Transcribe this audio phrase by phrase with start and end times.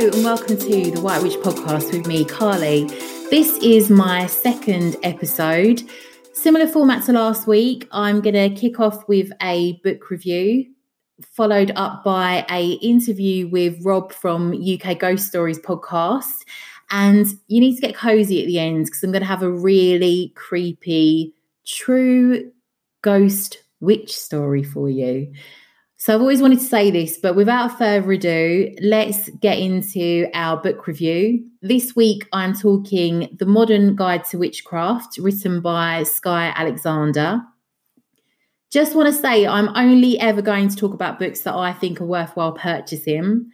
[0.00, 2.86] And welcome to the White Witch podcast with me, Carly.
[3.28, 5.82] This is my second episode.
[6.32, 7.86] Similar format to last week.
[7.92, 10.64] I'm going to kick off with a book review,
[11.20, 16.46] followed up by a interview with Rob from UK Ghost Stories podcast.
[16.90, 19.52] And you need to get cozy at the end because I'm going to have a
[19.52, 21.34] really creepy,
[21.66, 22.50] true
[23.02, 25.30] ghost witch story for you.
[26.00, 30.56] So I've always wanted to say this, but without further ado, let's get into our
[30.56, 31.46] book review.
[31.60, 37.42] This week I'm talking The Modern Guide to Witchcraft, written by Skye Alexander.
[38.70, 42.00] Just want to say I'm only ever going to talk about books that I think
[42.00, 43.50] are worthwhile purchasing.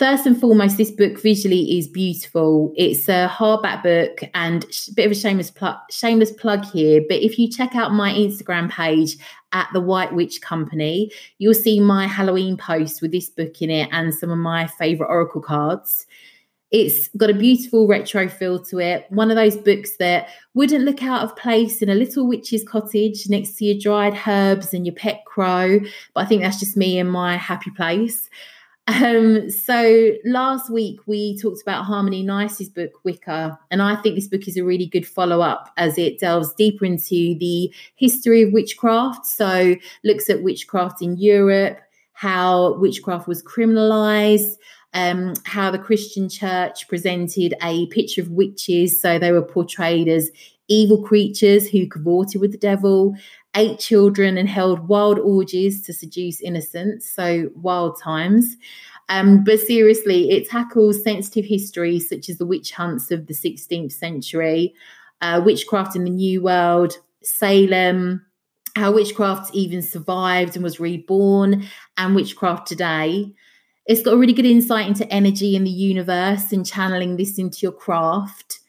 [0.00, 2.72] First and foremost, this book visually is beautiful.
[2.74, 7.02] It's a hardback book and a bit of a shameless plug, shameless plug here.
[7.06, 9.18] But if you check out my Instagram page
[9.52, 13.90] at the White Witch Company, you'll see my Halloween post with this book in it
[13.92, 16.06] and some of my favorite oracle cards.
[16.70, 19.04] It's got a beautiful retro feel to it.
[19.10, 23.28] One of those books that wouldn't look out of place in a little witch's cottage
[23.28, 25.78] next to your dried herbs and your pet crow.
[26.14, 28.30] But I think that's just me in my happy place.
[28.90, 34.26] Um, so last week we talked about Harmony Nice's book Wicca, and I think this
[34.26, 38.52] book is a really good follow up as it delves deeper into the history of
[38.52, 39.26] witchcraft.
[39.26, 41.78] So looks at witchcraft in Europe,
[42.14, 44.56] how witchcraft was criminalized.
[44.92, 49.00] Um, how the Christian church presented a picture of witches.
[49.00, 50.32] So they were portrayed as
[50.66, 53.14] evil creatures who cavorted with the devil,
[53.56, 57.06] ate children, and held wild orgies to seduce innocents.
[57.06, 58.56] So wild times.
[59.10, 63.90] Um, but seriously, it tackles sensitive histories such as the witch hunts of the 16th
[63.90, 64.72] century,
[65.20, 68.24] uh, witchcraft in the New World, Salem,
[68.76, 71.64] how witchcraft even survived and was reborn,
[71.96, 73.34] and witchcraft today.
[73.86, 77.58] It's got a really good insight into energy in the universe and channeling this into
[77.62, 78.60] your craft.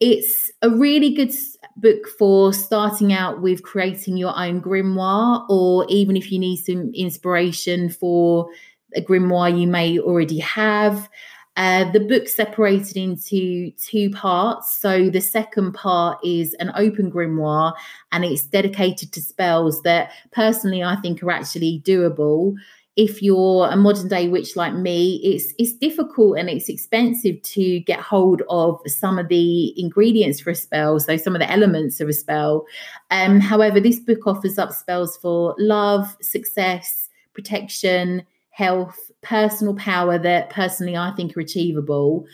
[0.00, 1.32] It's a really good
[1.80, 6.92] book for starting out with creating your own grimoire, or even if you need some
[6.94, 8.48] inspiration for
[8.94, 11.08] a grimoire you may already have.
[11.56, 14.76] Uh, the book separated into two parts.
[14.76, 17.74] So the second part is an open grimoire
[18.12, 22.54] and it's dedicated to spells that personally I think are actually doable
[22.98, 27.78] if you're a modern day witch like me, it's it's difficult and it's expensive to
[27.80, 32.00] get hold of some of the ingredients for a spell, so some of the elements
[32.00, 32.66] of a spell.
[33.12, 40.50] Um, however, this book offers up spells for love, success, protection, health, personal power that
[40.50, 42.26] personally I think are achievable.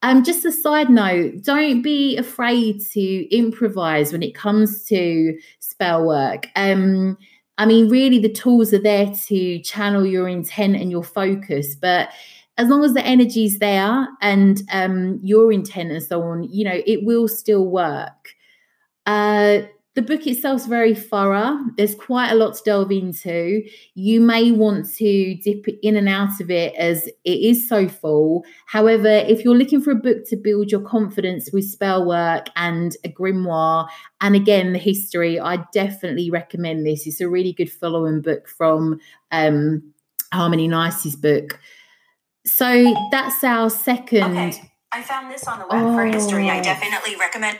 [0.00, 6.06] Um, just a side note, don't be afraid to improvise when it comes to spell
[6.06, 6.46] work.
[6.56, 7.18] Um,
[7.58, 12.10] I mean, really, the tools are there to channel your intent and your focus, but
[12.56, 16.80] as long as the energy's there and um, your intent and so on, you know,
[16.86, 18.34] it will still work.
[19.06, 19.60] Uh,
[19.94, 21.58] the book itself is very thorough.
[21.76, 23.62] There's quite a lot to delve into.
[23.94, 28.44] You may want to dip in and out of it as it is so full.
[28.66, 32.96] However, if you're looking for a book to build your confidence with spell work and
[33.04, 33.88] a grimoire,
[34.20, 37.06] and again, the history, I definitely recommend this.
[37.06, 39.00] It's a really good following book from
[39.32, 39.82] um,
[40.32, 41.58] Harmony Nice's book.
[42.46, 44.36] So that's our second.
[44.36, 44.72] Okay.
[44.92, 45.96] I found this on the web oh.
[45.96, 46.48] for history.
[46.48, 47.58] I definitely recommend.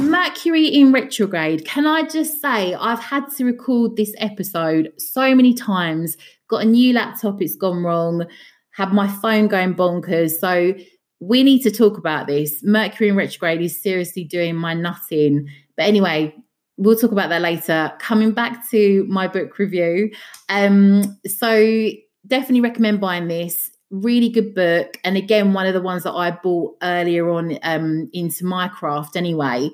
[0.00, 1.64] Mercury in retrograde.
[1.64, 6.16] Can I just say, I've had to record this episode so many times.
[6.48, 8.24] Got a new laptop, it's gone wrong.
[8.72, 10.32] Had my phone going bonkers.
[10.38, 10.74] So
[11.20, 12.62] we need to talk about this.
[12.62, 15.48] Mercury in retrograde is seriously doing my nutting.
[15.76, 16.34] But anyway,
[16.76, 17.92] we'll talk about that later.
[17.98, 20.12] Coming back to my book review.
[20.48, 21.90] Um, so
[22.26, 26.30] definitely recommend buying this really good book and again one of the ones that i
[26.30, 29.70] bought earlier on um, into my craft anyway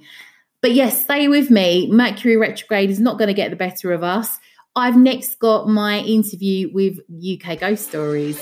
[0.64, 1.90] But yes, stay with me.
[1.93, 4.38] Mercury retrograde is not going to get the better of us.
[4.75, 8.40] I've next got my interview with UK Ghost Stories.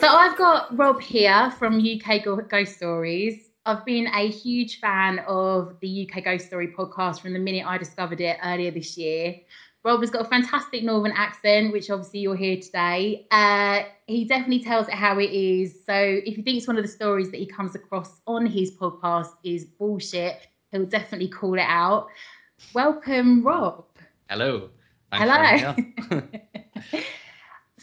[0.00, 3.50] So I've got Rob here from UK Ghost Stories.
[3.66, 7.76] I've been a huge fan of the UK Ghost Story podcast from the minute I
[7.76, 9.36] discovered it earlier this year.
[9.84, 13.26] Rob has got a fantastic northern accent, which obviously you'll hear today.
[13.30, 15.84] Uh, he definitely tells it how it is.
[15.84, 19.34] So if he thinks one of the stories that he comes across on his podcast
[19.44, 20.38] is bullshit,
[20.72, 22.08] he'll definitely call it out.
[22.72, 23.84] Welcome, Rob.
[24.30, 24.70] Hello.
[25.12, 26.20] Thanks Hello.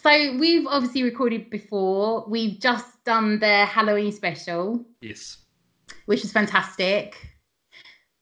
[0.07, 2.24] So we've obviously recorded before.
[2.30, 4.86] We've just done the Halloween special.
[5.01, 5.39] Yes.
[6.06, 7.18] Which was fantastic.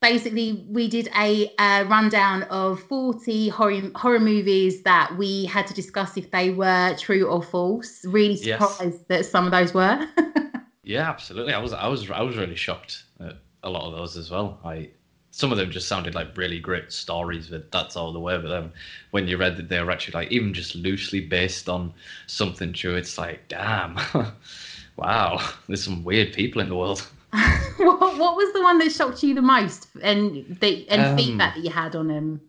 [0.01, 1.51] Basically, we did a,
[1.83, 7.27] rundown of 40 horror, horror movies that we had to discuss if they were true
[7.27, 8.03] or false.
[8.03, 9.05] Really surprised yes.
[9.09, 10.07] that some of those were.
[10.83, 11.53] yeah, absolutely.
[11.53, 14.59] I was I was I was really shocked at a lot of those as well.
[14.65, 14.89] I
[15.35, 18.37] some of them just sounded like really great stories, but that's all the way.
[18.37, 18.71] But then
[19.11, 21.93] when you read that they were actually like even just loosely based on
[22.25, 23.99] something true, it's like, damn,
[24.95, 27.05] wow, there's some weird people in the world.
[27.33, 31.55] what, what, was the one that shocked you the most, and the and um, feedback
[31.55, 32.39] that you had on them?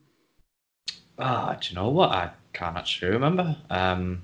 [1.19, 2.11] Ah, do you know what?
[2.11, 3.57] I can't actually remember.
[3.69, 4.23] Um,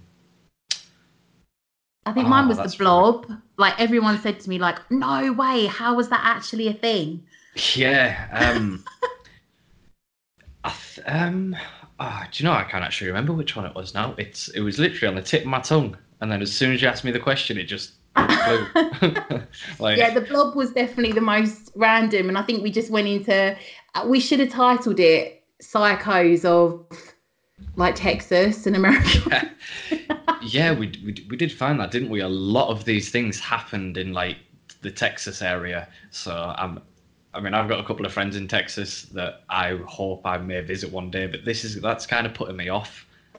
[2.06, 3.26] I think oh, mine was the blob.
[3.56, 5.66] Like everyone said to me, like, "No way!
[5.66, 8.28] How was that actually a thing?" Yeah.
[8.32, 8.84] Um,
[10.94, 11.56] th- um,
[12.00, 12.54] oh, do you know?
[12.54, 14.14] I can't actually remember which one it was now.
[14.18, 16.82] It's it was literally on the tip of my tongue, and then as soon as
[16.82, 21.70] you asked me the question, it just like, yeah, the blob was definitely the most
[21.74, 23.56] random, and I think we just went into.
[23.94, 26.84] Uh, we should have titled it "Psychos of
[27.76, 29.50] like Texas and America."
[29.90, 30.08] yeah.
[30.42, 32.20] yeah, we, we we did find that, didn't we?
[32.20, 34.36] A lot of these things happened in like
[34.82, 36.80] the Texas area, so I'm
[37.34, 40.60] I mean, I've got a couple of friends in Texas that I hope I may
[40.60, 43.06] visit one day, but this is that's kind of putting me off.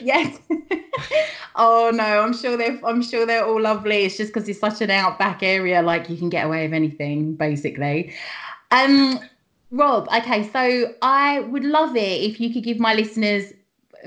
[0.00, 0.38] yes.
[1.56, 4.04] oh no, I'm sure they're I'm sure they're all lovely.
[4.04, 7.34] It's just because it's such an outback area, like you can get away with anything,
[7.34, 8.14] basically.
[8.70, 9.20] Um,
[9.70, 13.52] Rob, okay, so I would love it if you could give my listeners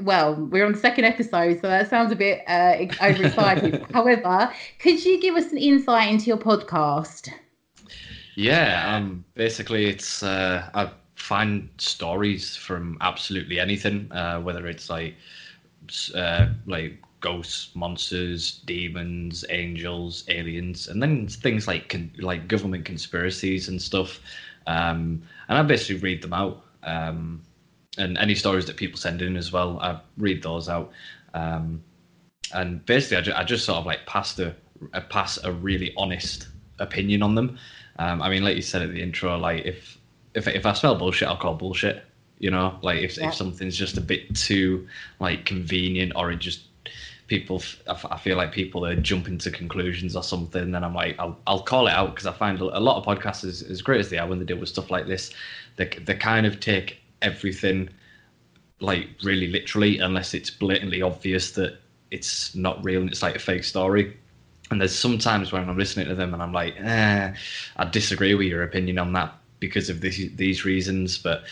[0.01, 3.85] well, we're on the second episode, so that sounds a bit uh, overexcited.
[3.93, 7.29] However, could you give us an insight into your podcast?
[8.35, 15.15] Yeah, um, basically, it's uh, I find stories from absolutely anything, uh, whether it's like
[16.13, 23.67] uh, like ghosts, monsters, demons, angels, aliens, and then things like con- like government conspiracies
[23.69, 24.19] and stuff.
[24.67, 26.61] Um, and I basically read them out.
[26.83, 27.41] Um,
[27.97, 29.79] and any stories that people send in as well.
[29.79, 30.91] I read those out,
[31.33, 31.83] um,
[32.53, 34.55] and basically, I, ju- I, just sort of like pass the
[35.09, 36.47] pass a really honest
[36.79, 37.57] opinion on them.
[37.97, 39.97] Um, I mean, like you said at the intro, like if
[40.33, 42.03] if if I smell bullshit, I'll call bullshit.
[42.39, 43.29] You know, like if yeah.
[43.29, 44.87] if something's just a bit too
[45.19, 46.61] like convenient or it just
[47.27, 51.37] people I feel like people are jumping to conclusions or something then i'm like i'll,
[51.47, 54.19] I'll call it out because i find a lot of podcasters as great as they
[54.19, 55.33] are when they deal with stuff like this
[55.77, 57.89] they, they kind of take everything
[58.79, 61.79] like really literally unless it's blatantly obvious that
[62.11, 64.17] it's not real and it's like a fake story.
[64.71, 67.33] And there's sometimes when I'm listening to them and I'm like, eh,
[67.77, 71.17] I disagree with your opinion on that because of this, these reasons.
[71.17, 71.43] But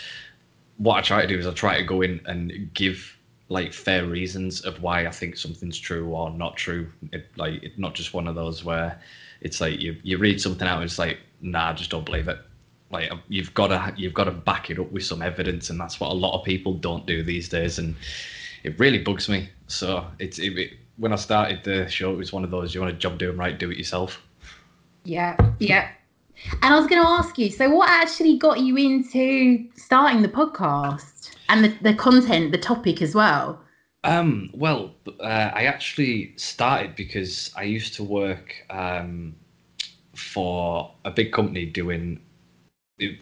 [0.77, 3.17] what I try to do is I try to go in and give
[3.49, 6.87] like fair reasons of why I think something's true or not true.
[7.11, 8.99] It, like not just one of those where
[9.41, 12.27] it's like you you read something out and it's like, nah, I just don't believe
[12.27, 12.39] it.
[12.93, 15.79] Like um, you've got to you've got to back it up with some evidence, and
[15.79, 17.95] that's what a lot of people don't do these days, and
[18.63, 19.49] it really bugs me.
[19.67, 22.81] So it's it, it, when I started the show, it was one of those you
[22.81, 24.21] want a job doing right, do it yourself.
[25.03, 25.89] Yeah, yeah.
[26.61, 30.27] And I was going to ask you, so what actually got you into starting the
[30.27, 33.61] podcast and the, the content, the topic as well?
[34.03, 39.35] Um, well, uh, I actually started because I used to work um,
[40.15, 42.19] for a big company doing
[43.03, 43.19] it,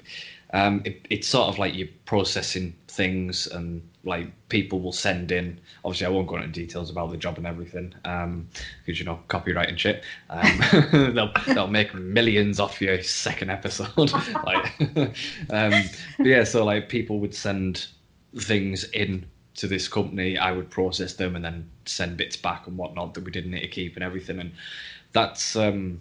[0.53, 5.59] um, it, it's sort of like you're processing things and like people will send in
[5.85, 8.47] obviously i won't go into details about the job and everything um
[8.83, 10.59] because you know copyright and shit um,
[11.13, 14.11] they'll, they'll make millions off your second episode
[14.45, 14.81] like
[15.51, 15.73] um
[16.19, 17.88] yeah so like people would send
[18.38, 22.77] things in to this company i would process them and then send bits back and
[22.77, 24.51] whatnot that we didn't need to keep and everything and
[25.13, 26.00] that's um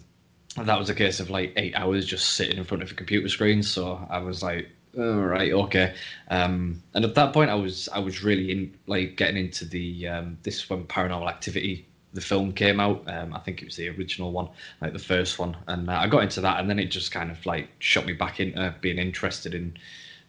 [0.57, 3.29] that was a case of like eight hours just sitting in front of a computer
[3.29, 3.63] screen.
[3.63, 5.95] So I was like, all right, okay.
[6.29, 10.07] Um, and at that point, I was I was really in like getting into the
[10.07, 13.03] um, this when Paranormal Activity the film came out.
[13.07, 14.49] Um, I think it was the original one,
[14.81, 17.31] like the first one, and uh, I got into that, and then it just kind
[17.31, 19.77] of like shot me back into being interested in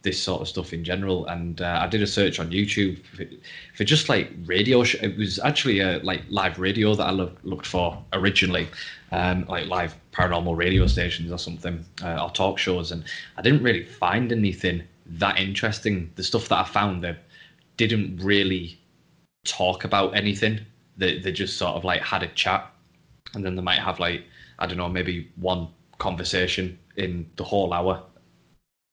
[0.03, 1.25] this sort of stuff in general.
[1.27, 3.25] And uh, I did a search on YouTube for,
[3.75, 4.83] for just like radio.
[4.83, 8.67] Sh- it was actually a like live radio that I lo- looked for originally,
[9.13, 12.91] um, like live paranormal radio stations or something, uh, or talk shows.
[12.91, 13.05] And
[13.37, 16.11] I didn't really find anything that interesting.
[16.15, 17.19] The stuff that I found that
[17.77, 18.79] didn't really
[19.45, 20.61] talk about anything.
[20.97, 22.71] They they just sort of like had a chat,
[23.35, 24.25] and then they might have like
[24.59, 28.03] I don't know maybe one conversation in the whole hour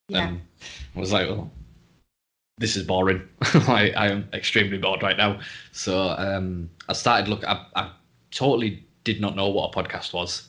[0.08, 0.28] Yeah.
[0.28, 0.42] um,
[0.96, 1.50] I was like, well,
[2.58, 3.28] this is boring.
[3.42, 5.40] I, I am extremely bored right now.
[5.72, 7.44] So um, I started look.
[7.44, 7.90] I, I
[8.30, 10.49] totally did not know what a podcast was,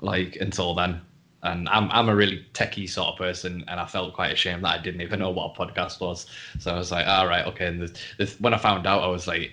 [0.00, 1.00] like until then.
[1.44, 4.78] And I'm I'm a really techie sort of person, and I felt quite ashamed that
[4.78, 6.26] I didn't even know what a podcast was.
[6.60, 7.66] So I was like, all right, okay.
[7.66, 9.52] And the, the, when I found out, I was like,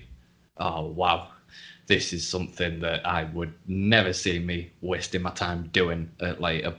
[0.58, 1.29] oh wow,
[1.88, 6.63] this is something that I would never see me wasting my time doing at like
[6.63, 6.75] a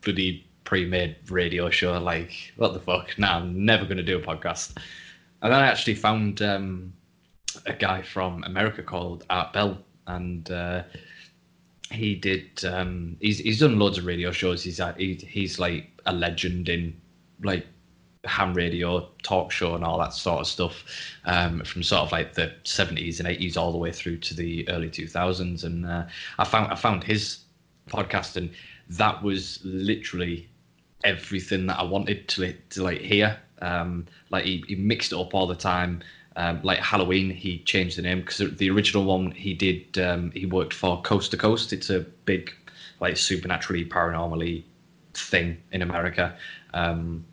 [0.00, 1.98] bloody pre-made radio show.
[1.98, 3.18] Like, what the fuck?
[3.18, 4.76] Nah, I'm never going to do a podcast.
[5.42, 6.94] And then I actually found um,
[7.66, 10.84] a guy from America called Art Bell, and uh,
[11.94, 12.64] he did.
[12.64, 14.62] Um, he's he's done loads of radio shows.
[14.62, 17.00] He's he, he's like a legend in
[17.42, 17.66] like
[18.24, 20.84] ham radio, talk show, and all that sort of stuff
[21.24, 24.68] um, from sort of like the 70s and 80s all the way through to the
[24.68, 25.64] early 2000s.
[25.64, 26.06] And uh,
[26.38, 27.38] I found I found his
[27.88, 28.50] podcast, and
[28.90, 30.48] that was literally
[31.04, 33.38] everything that I wanted to to like hear.
[33.62, 36.02] Um, like he, he mixed it up all the time.
[36.36, 39.98] Um, like Halloween, he changed the name because the original one he did.
[39.98, 41.72] Um, he worked for Coast to Coast.
[41.72, 42.52] It's a big,
[43.00, 44.64] like supernaturally paranormally
[45.14, 46.36] thing in America,
[46.72, 47.24] um,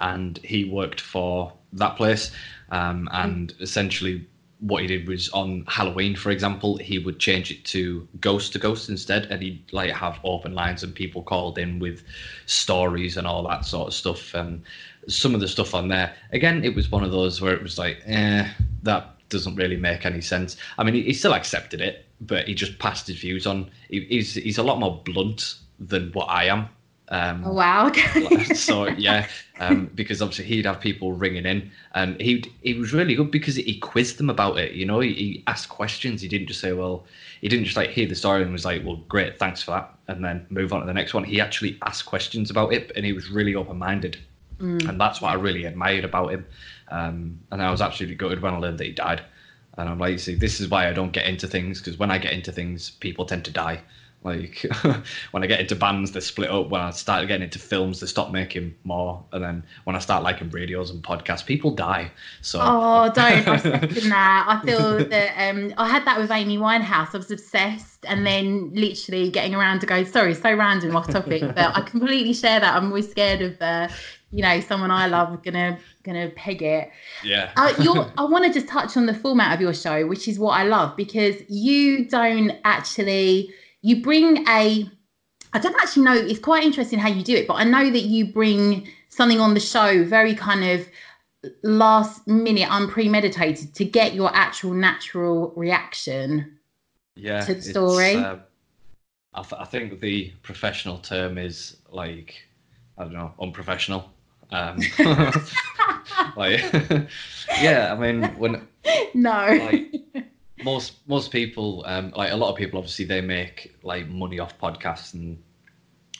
[0.00, 2.32] and he worked for that place.
[2.70, 4.26] Um, and essentially,
[4.62, 8.58] what he did was on Halloween, for example, he would change it to Ghost to
[8.58, 12.04] Ghost instead, and he'd like have open lines and people called in with
[12.46, 14.34] stories and all that sort of stuff.
[14.34, 14.62] And
[15.08, 17.78] some of the stuff on there, again, it was one of those where it was
[17.78, 18.48] like, eh,
[18.82, 20.56] that doesn't really make any sense.
[20.78, 23.70] I mean, he, he still accepted it, but he just passed his views on.
[23.88, 26.68] He, he's he's a lot more blunt than what I am.
[27.08, 27.92] Um, Oh, wow.
[28.54, 29.26] So yeah,
[29.58, 33.56] um, because obviously he'd have people ringing in, and he he was really good because
[33.56, 34.72] he quizzed them about it.
[34.72, 36.22] You know, he, he asked questions.
[36.22, 37.04] He didn't just say, well,
[37.40, 39.94] he didn't just like hear the story and was like, well, great, thanks for that,
[40.08, 41.24] and then move on to the next one.
[41.24, 44.18] He actually asked questions about it, and he was really open minded,
[44.62, 46.46] and that's what I really admired about him.
[46.88, 49.22] Um, and I was absolutely gutted when I learned that he died.
[49.78, 52.18] And I'm like, see, this is why I don't get into things because when I
[52.18, 53.82] get into things, people tend to die.
[54.24, 54.64] Like
[55.32, 56.68] when I get into bands, they split up.
[56.68, 59.24] When I start getting into films, they stop making more.
[59.32, 62.12] And then when I start liking radios and podcasts, people die.
[62.40, 63.48] So Oh, don't!
[63.48, 64.44] I second that.
[64.48, 67.14] I feel that um, I had that with Amy Winehouse.
[67.14, 70.04] I was obsessed, and then literally getting around to go.
[70.04, 72.76] Sorry, so random, off topic, but I completely share that.
[72.76, 73.88] I'm always scared of, uh,
[74.32, 76.90] you know, someone I love gonna gonna peg it.
[77.22, 80.26] yeah, Uh, you're, I want to just touch on the format of your show, which
[80.26, 84.90] is what I love because you don't actually you bring a.
[85.54, 86.14] I don't actually know.
[86.14, 89.52] It's quite interesting how you do it, but I know that you bring something on
[89.52, 90.88] the show very kind of
[91.62, 96.58] last minute, unpremeditated to get your actual natural reaction.
[97.16, 97.44] yeah.
[97.44, 98.14] to the story?
[98.14, 98.36] uh,
[99.34, 102.46] I, th- I think the professional term is like
[102.98, 104.11] I don't know, unprofessional.
[104.52, 104.78] Um,
[106.36, 106.60] like,
[107.60, 108.68] yeah, I mean, when
[109.14, 109.46] No.
[109.46, 109.94] like
[110.64, 114.56] most most people um like a lot of people obviously they make like money off
[114.60, 115.42] podcasts and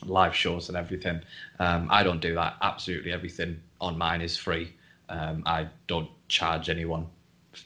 [0.05, 1.21] live shows and everything.
[1.61, 2.57] Um i don't do that.
[2.61, 4.73] Absolutely everything on mine is free.
[5.09, 7.07] Um i don't charge anyone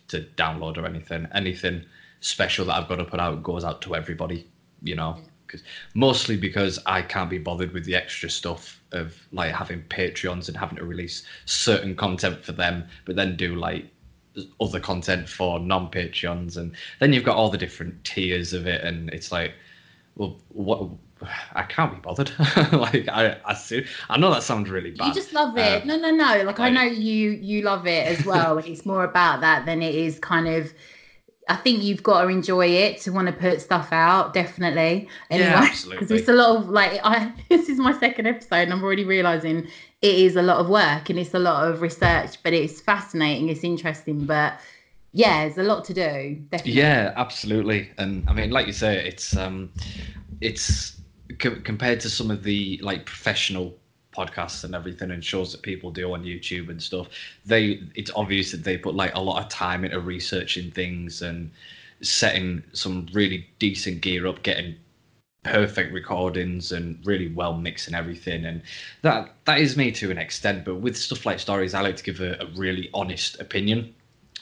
[0.08, 1.26] to download or anything.
[1.32, 1.84] Anything
[2.20, 4.46] special that i've got to put out goes out to everybody
[4.82, 5.16] you know
[5.46, 5.62] because
[5.94, 10.56] mostly because i can't be bothered with the extra stuff of like having patreons and
[10.56, 13.84] having to release certain content for them but then do like
[14.60, 19.08] other content for non-patreons and then you've got all the different tiers of it and
[19.10, 19.52] it's like
[20.16, 20.88] well what
[21.54, 22.30] i can't be bothered
[22.72, 25.82] like i i see i know that sounds really bad You just love it.
[25.82, 26.42] Um, no, no, no.
[26.44, 28.58] Like I like- know you you love it as well.
[28.58, 30.74] it's more about that than it is kind of
[31.48, 35.08] I think you've got to enjoy it to want to put stuff out, definitely.
[35.30, 38.72] Anyway, Yeah, Because it's a lot of like I this is my second episode and
[38.72, 39.68] I'm already realizing
[40.02, 43.48] it is a lot of work and it's a lot of research, but it's fascinating,
[43.48, 44.58] it's interesting, but
[45.12, 46.34] yeah, there's a lot to do.
[46.50, 46.72] Definitely.
[46.72, 47.90] Yeah, absolutely.
[47.96, 49.70] And I mean, like you say, it's um,
[50.40, 51.00] it's
[51.40, 53.74] c- compared to some of the like professional
[54.16, 57.08] podcasts and everything and shows that people do on YouTube and stuff,
[57.44, 61.50] they it's obvious that they put like a lot of time into researching things and
[62.02, 64.76] setting some really decent gear up, getting
[65.44, 68.62] perfect recordings and really well mixing everything and
[69.02, 72.02] that that is me to an extent but with stuff like stories i like to
[72.04, 73.94] give a, a really honest opinion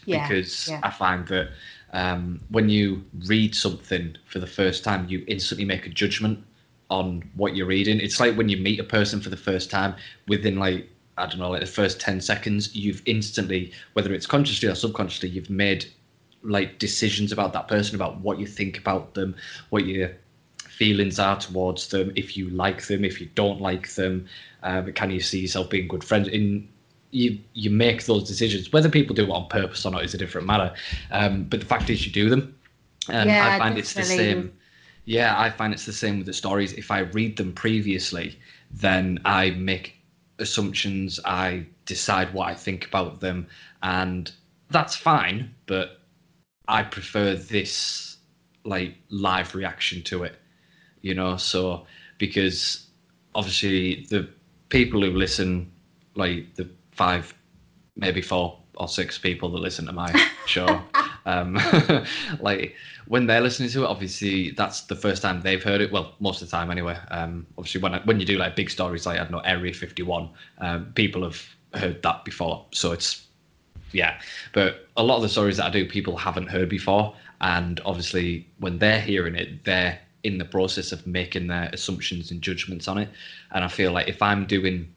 [0.07, 0.83] Yeah, because yeah.
[0.83, 1.51] i find that
[1.93, 6.45] um, when you read something for the first time you instantly make a judgment
[6.91, 8.01] on what you're reading.
[8.01, 9.95] It's like when you meet a person for the first time
[10.29, 14.69] within like i don't know like the first 10 seconds you've instantly whether it's consciously
[14.69, 15.87] or subconsciously you've made
[16.43, 19.33] like decisions about that person about what you think about them
[19.71, 20.11] what your
[20.67, 24.27] feelings are towards them if you like them if you don't like them
[24.65, 26.27] um, can you see yourself being good friends?
[26.29, 26.69] In
[27.11, 30.19] you you make those decisions whether people do it on purpose or not is a
[30.19, 30.75] different matter.
[31.13, 32.57] Um, but the fact is you do them.
[33.09, 34.33] And Yeah, i find it's the definitely.
[34.33, 34.53] same
[35.05, 36.73] yeah i find it's the same with the stories.
[36.73, 38.39] If i read them previously
[38.71, 39.97] then i make
[40.39, 43.47] assumptions i decide what i think about them
[43.83, 44.31] and
[44.71, 46.01] that's fine but
[46.67, 48.17] i prefer this
[48.65, 50.37] like live reaction to it
[51.05, 51.37] you know?
[51.37, 51.87] So
[52.19, 52.87] because
[53.35, 54.29] obviously the
[54.71, 55.71] people who listen
[56.17, 57.35] like the five
[57.97, 60.11] maybe four or six people that listen to my
[60.47, 60.83] show
[61.27, 61.59] um
[62.41, 62.75] like
[63.07, 65.93] when they're listening to it obviously that's the first time they've heard it.
[65.93, 66.99] Well most of the time anyway.
[67.11, 70.29] Um obviously when when you do like big stories like i don't know area 51
[70.59, 71.43] um people have
[71.75, 72.67] heard that before.
[72.73, 73.27] So it's
[73.93, 74.21] yeah.
[74.53, 77.15] But a lot of the stories that i do people haven't heard before.
[77.41, 82.41] And obviously when they're hearing it they're in the process of making their assumptions and
[82.41, 83.09] judgments on it.
[83.53, 84.95] And i feel like if i'm doing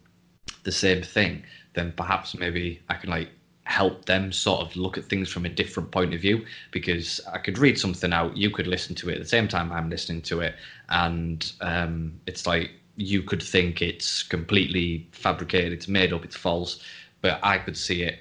[0.64, 1.44] the same thing
[1.74, 3.30] then perhaps maybe i can like
[3.68, 7.38] help them sort of look at things from a different point of view because i
[7.38, 10.22] could read something out you could listen to it at the same time i'm listening
[10.22, 10.56] to it
[10.90, 16.82] and um, it's like you could think it's completely fabricated it's made up it's false
[17.22, 18.20] but i could see it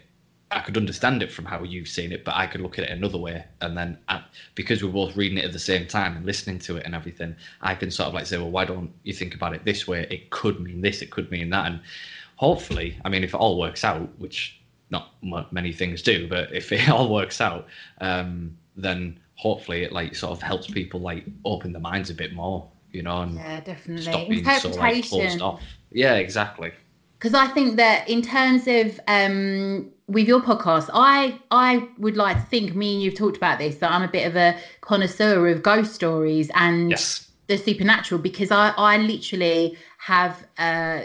[0.51, 2.91] I could understand it from how you've seen it, but I could look at it
[2.91, 4.23] another way, and then I,
[4.55, 7.35] because we're both reading it at the same time and listening to it and everything,
[7.61, 10.07] I can sort of like say, well, why don't you think about it this way?
[10.09, 11.81] It could mean this, it could mean that, and
[12.37, 14.57] hopefully, I mean, if it all works out, which
[14.91, 17.67] not m- many things do, but if it all works out,
[18.01, 22.33] um, then hopefully it like sort of helps people like open their minds a bit
[22.33, 24.03] more, you know, and Yeah, definitely.
[24.03, 25.61] stop being so like closed off.
[25.91, 26.73] Yeah, exactly.
[27.19, 32.37] because I think that in terms of um, with your podcast, I I would like
[32.39, 35.49] to think me and you've talked about this that I'm a bit of a connoisseur
[35.49, 37.29] of ghost stories and Yes.
[37.49, 41.03] the supernatural because I I literally have uh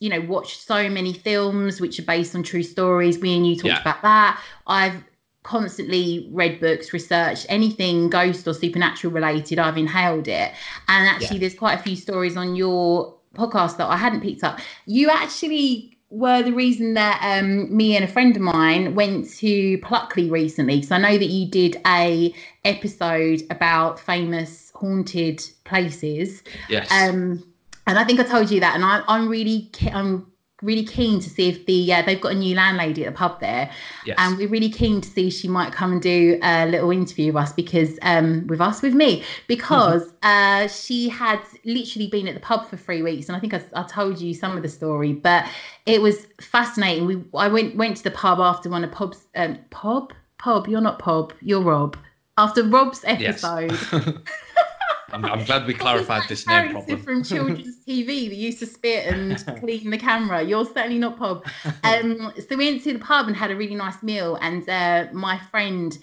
[0.00, 3.18] you know watched so many films which are based on true stories.
[3.18, 3.80] We and you talked Yeah.
[3.80, 4.40] about that.
[4.66, 5.02] I've
[5.42, 9.58] constantly read books, researched anything ghost or supernatural related.
[9.58, 10.52] I've inhaled it,
[10.88, 14.60] and actually, there's quite a few stories on your podcast that I hadn't picked up.
[14.86, 19.78] You actually were the reason that um, me and a friend of mine went to
[19.78, 20.82] Pluckley recently.
[20.82, 26.42] So I know that you did a episode about famous haunted places.
[26.68, 26.90] Yes.
[26.90, 27.44] Um,
[27.90, 30.24] and I think I told you that, and I, I'm really, I'm
[30.62, 33.40] really keen to see if the uh, they've got a new landlady at the pub
[33.40, 33.68] there,
[34.04, 34.14] yes.
[34.18, 37.32] and we're really keen to see if she might come and do a little interview
[37.32, 42.34] with us because um, with us with me because uh, she had literally been at
[42.34, 44.68] the pub for three weeks, and I think I, I told you some of the
[44.68, 45.46] story, but
[45.86, 47.06] it was fascinating.
[47.06, 50.68] We I went went to the pub after one of Pob's um, Pob Pob.
[50.68, 51.96] You're not pub You're Rob.
[52.38, 53.42] After Rob's Yes.
[55.12, 57.02] I'm, I'm glad we clarified this name problem.
[57.02, 60.42] from children's TV that used to spit and clean the camera.
[60.42, 61.44] You're certainly not Pob.
[61.84, 65.06] Um, so we went to the pub and had a really nice meal, and uh,
[65.12, 65.96] my friend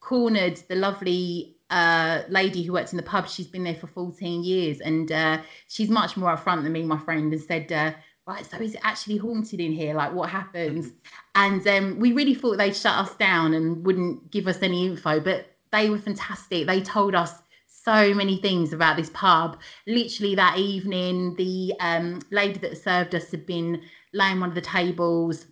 [0.00, 3.28] cornered the lovely uh, lady who works in the pub.
[3.28, 6.98] She's been there for 14 years, and uh, she's much more upfront than me, my
[6.98, 7.70] friend, and said.
[7.72, 7.92] Uh,
[8.26, 9.94] Right, so is it actually haunted in here?
[9.94, 10.90] Like, what happens?
[11.34, 15.20] And um, we really thought they'd shut us down and wouldn't give us any info,
[15.20, 16.66] but they were fantastic.
[16.66, 17.34] They told us
[17.84, 19.60] so many things about this pub.
[19.86, 24.60] Literally that evening, the um, lady that served us had been laying one of the
[24.60, 25.46] tables.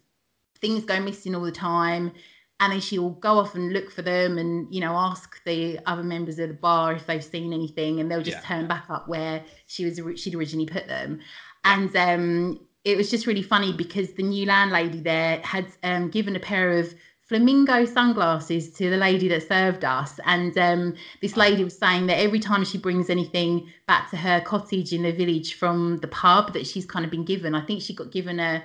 [0.60, 2.12] Things go missing all the time,
[2.60, 6.02] and then she'll go off and look for them, and you know ask the other
[6.04, 8.48] members of the bar if they've seen anything, and they'll just Yeah.
[8.48, 11.20] turn back up where she was she'd originally put them.
[11.64, 16.34] And um, it was just really funny because the new landlady there had um, given
[16.34, 16.94] a pair of
[17.32, 20.20] flamingo sunglasses to the lady that served us.
[20.26, 24.42] And um, this lady was saying that every time she brings anything back to her
[24.42, 27.80] cottage in the village from the pub that she's kind of been given, I think
[27.80, 28.62] she got given a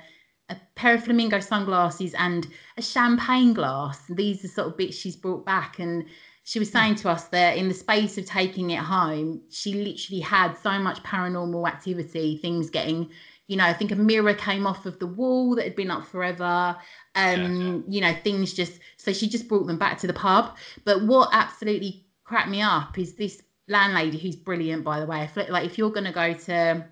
[0.49, 4.01] a pair of flamingo sunglasses and a champagne glass.
[4.09, 5.79] These are sort of bits she's brought back.
[5.79, 6.05] And
[6.43, 10.21] she was saying to us that in the space of taking it home, she literally
[10.21, 13.09] had so much paranormal activity, things getting
[13.47, 16.03] you know, I think a mirror came off of the wall that had been up
[16.03, 16.75] forever.
[17.15, 17.87] Um, yeah.
[17.87, 20.49] you know, things just so she just brought them back to the pub.
[20.85, 25.27] But what absolutely cracked me up is this landlady who's brilliant, by the way.
[25.49, 26.85] Like if you're gonna go to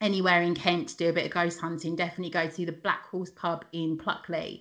[0.00, 3.06] anywhere in Kent to do a bit of ghost hunting, definitely go to the Black
[3.06, 4.60] Horse Pub in Pluckley.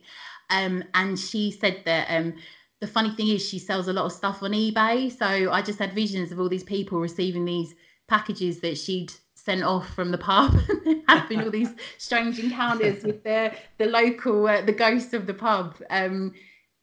[0.50, 2.34] Um, and she said that um,
[2.80, 5.12] the funny thing is she sells a lot of stuff on eBay.
[5.12, 7.74] So I just had visions of all these people receiving these
[8.08, 10.56] packages that she'd sent off from the pub.
[11.08, 15.76] Having all these strange encounters with the the local uh, the ghost of the pub.
[15.90, 16.34] Um,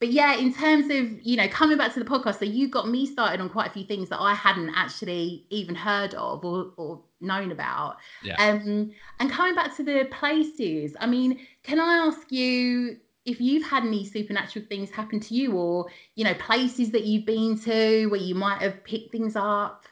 [0.01, 2.88] but yeah in terms of you know coming back to the podcast so you got
[2.88, 6.73] me started on quite a few things that i hadn't actually even heard of or,
[6.77, 7.97] or known about.
[8.23, 8.37] Yeah.
[8.38, 13.64] um, and coming back to the places i mean can i ask you if you've
[13.64, 18.07] had any supernatural things happen to you or you know places that you've been to
[18.07, 19.85] where you might have picked things up?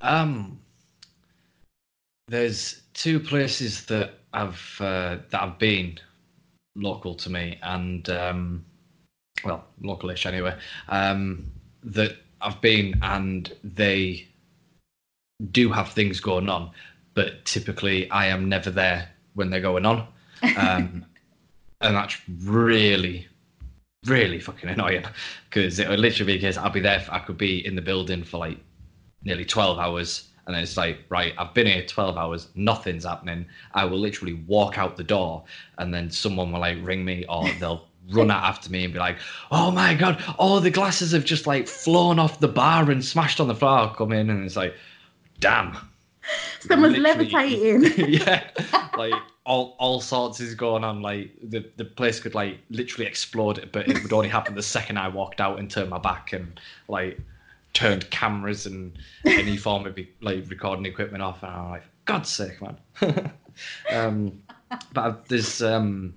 [0.00, 0.60] Um
[2.28, 5.98] there's two places that I've uh, that have been
[6.74, 8.64] local to me, and um,
[9.44, 10.56] well, localish anyway.
[10.88, 11.50] Um,
[11.84, 14.26] that I've been, and they
[15.50, 16.70] do have things going on,
[17.14, 20.06] but typically I am never there when they're going on,
[20.56, 21.04] um,
[21.80, 23.28] and that's really,
[24.06, 25.04] really fucking annoying
[25.48, 27.04] because it would literally be because I'll be there.
[27.10, 28.58] I could be in the building for like
[29.22, 33.46] nearly twelve hours and it's like, right, I've been here 12 hours, nothing's happening.
[33.72, 35.44] I will literally walk out the door,
[35.78, 38.98] and then someone will like ring me, or they'll run out after me and be
[38.98, 39.16] like,
[39.50, 43.40] oh my God, all the glasses have just like flown off the bar and smashed
[43.40, 43.78] on the floor.
[43.78, 44.74] I'll come in, and it's like,
[45.40, 45.76] damn.
[46.60, 47.92] Someone's levitating.
[48.12, 48.48] yeah.
[48.96, 49.14] Like,
[49.46, 51.02] all, all sorts is going on.
[51.02, 54.98] Like the, the place could like literally explode, but it would only happen the second
[54.98, 57.18] I walked out and turned my back and like
[57.74, 62.60] turned cameras and any form of like recording equipment off, and I'm like, God's sake,
[62.62, 63.32] man.
[63.92, 64.42] um,
[64.92, 66.14] but there's um,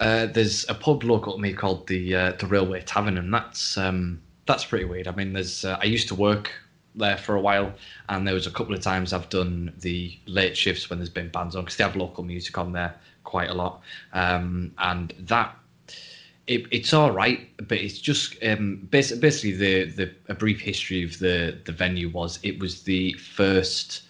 [0.00, 3.76] uh, there's a pub local to me called the uh, the Railway Tavern, and that's
[3.76, 5.08] um, that's pretty weird.
[5.08, 6.52] I mean, there's uh, I used to work
[6.94, 7.72] there for a while,
[8.08, 11.30] and there was a couple of times I've done the late shifts when there's been
[11.30, 15.56] bands on because they have local music on there quite a lot, um, and that
[16.48, 21.04] it, it's all right, but it's just um, basically, basically the the a brief history
[21.04, 24.02] of the the venue was it was the first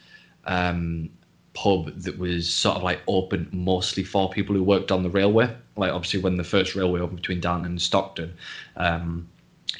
[0.44, 1.10] um,
[1.52, 5.52] pub that was sort of like open mostly for people who worked on the railway.
[5.76, 8.32] Like obviously when the first railway opened between Downton and Stockton,
[8.76, 9.28] um,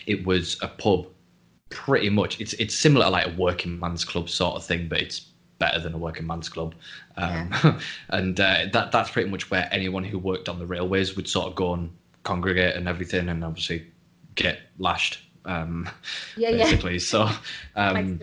[0.06, 1.06] it was a pub.
[1.70, 5.00] Pretty much, it's it's similar to like a working man's club sort of thing, but
[5.00, 5.26] it's
[5.60, 6.74] better than a working man's club.
[7.16, 7.80] Um, yeah.
[8.08, 11.46] and uh, that that's pretty much where anyone who worked on the railways would sort
[11.46, 11.90] of go and
[12.28, 13.86] congregate and everything, and obviously
[14.34, 15.20] get lashed.
[15.46, 15.88] Um,
[16.36, 16.94] yeah, basically.
[16.94, 16.98] Yeah.
[16.98, 17.28] So,
[17.76, 18.20] um,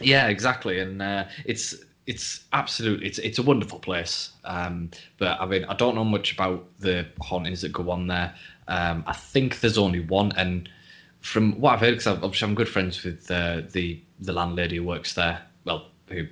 [0.00, 4.30] yeah, exactly, and uh, it's it's absolutely it's it's a wonderful place.
[4.44, 8.34] Um, but I mean, I don't know much about the hauntings that go on there.
[8.68, 10.68] Um, I think there's only one, and
[11.20, 14.84] from what I've heard, because obviously I'm good friends with uh, the the landlady who
[14.84, 15.40] works there.
[15.64, 16.26] Well, who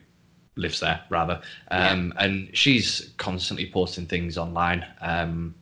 [0.57, 2.25] lives there rather, um, yeah.
[2.25, 4.85] and she's constantly posting things online.
[5.01, 5.55] Um,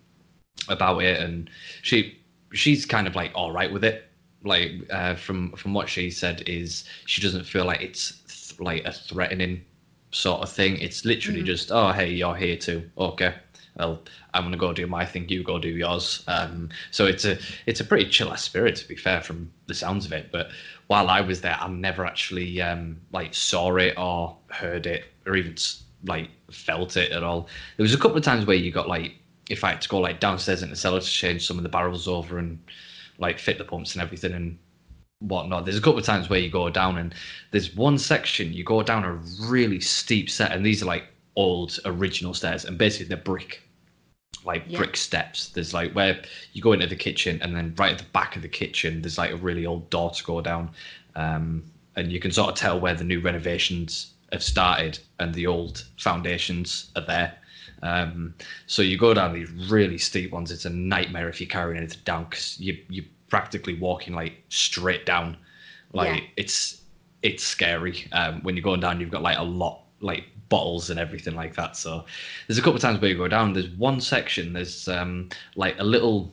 [0.68, 1.50] about it, and
[1.82, 2.18] she
[2.52, 4.08] she's kind of like all right with it.
[4.44, 8.84] Like uh, from from what she said is she doesn't feel like it's th- like
[8.84, 9.64] a threatening
[10.10, 10.78] sort of thing.
[10.78, 11.46] It's literally mm.
[11.46, 13.34] just oh hey you're here too okay.
[13.76, 14.02] Well,
[14.34, 15.28] I'm gonna go do my thing.
[15.28, 16.24] You go do yours.
[16.26, 20.04] Um, so it's a it's a pretty chill spirit to be fair from the sounds
[20.04, 20.30] of it.
[20.30, 20.50] But
[20.88, 25.36] while I was there, I never actually um, like saw it or heard it or
[25.36, 25.56] even
[26.04, 27.48] like felt it at all.
[27.76, 29.14] There was a couple of times where you got like
[29.48, 31.68] if I had to go like downstairs in the cellar to change some of the
[31.68, 32.58] barrels over and
[33.18, 34.58] like fit the pumps and everything and
[35.20, 35.64] whatnot.
[35.64, 37.14] There's a couple of times where you go down and
[37.50, 39.12] there's one section you go down a
[39.46, 41.04] really steep set and these are like
[41.36, 43.62] old original stairs and basically they're brick
[44.44, 44.76] like yeah.
[44.76, 46.20] brick steps there's like where
[46.52, 49.16] you go into the kitchen and then right at the back of the kitchen there's
[49.16, 50.70] like a really old door to go down
[51.14, 51.62] um,
[51.96, 55.84] and you can sort of tell where the new renovations have started and the old
[55.96, 57.34] foundations are there
[57.82, 58.34] um,
[58.66, 60.50] so you go down these really steep ones.
[60.50, 65.04] It's a nightmare if you're carrying anything down because you you're practically walking like straight
[65.04, 65.36] down.
[65.92, 66.28] Like yeah.
[66.36, 66.82] it's
[67.22, 68.06] it's scary.
[68.12, 71.54] Um, when you're going down, you've got like a lot like bottles and everything like
[71.56, 71.76] that.
[71.76, 72.04] So
[72.46, 73.52] there's a couple of times where you go down.
[73.52, 74.52] There's one section.
[74.52, 76.30] There's um, like a little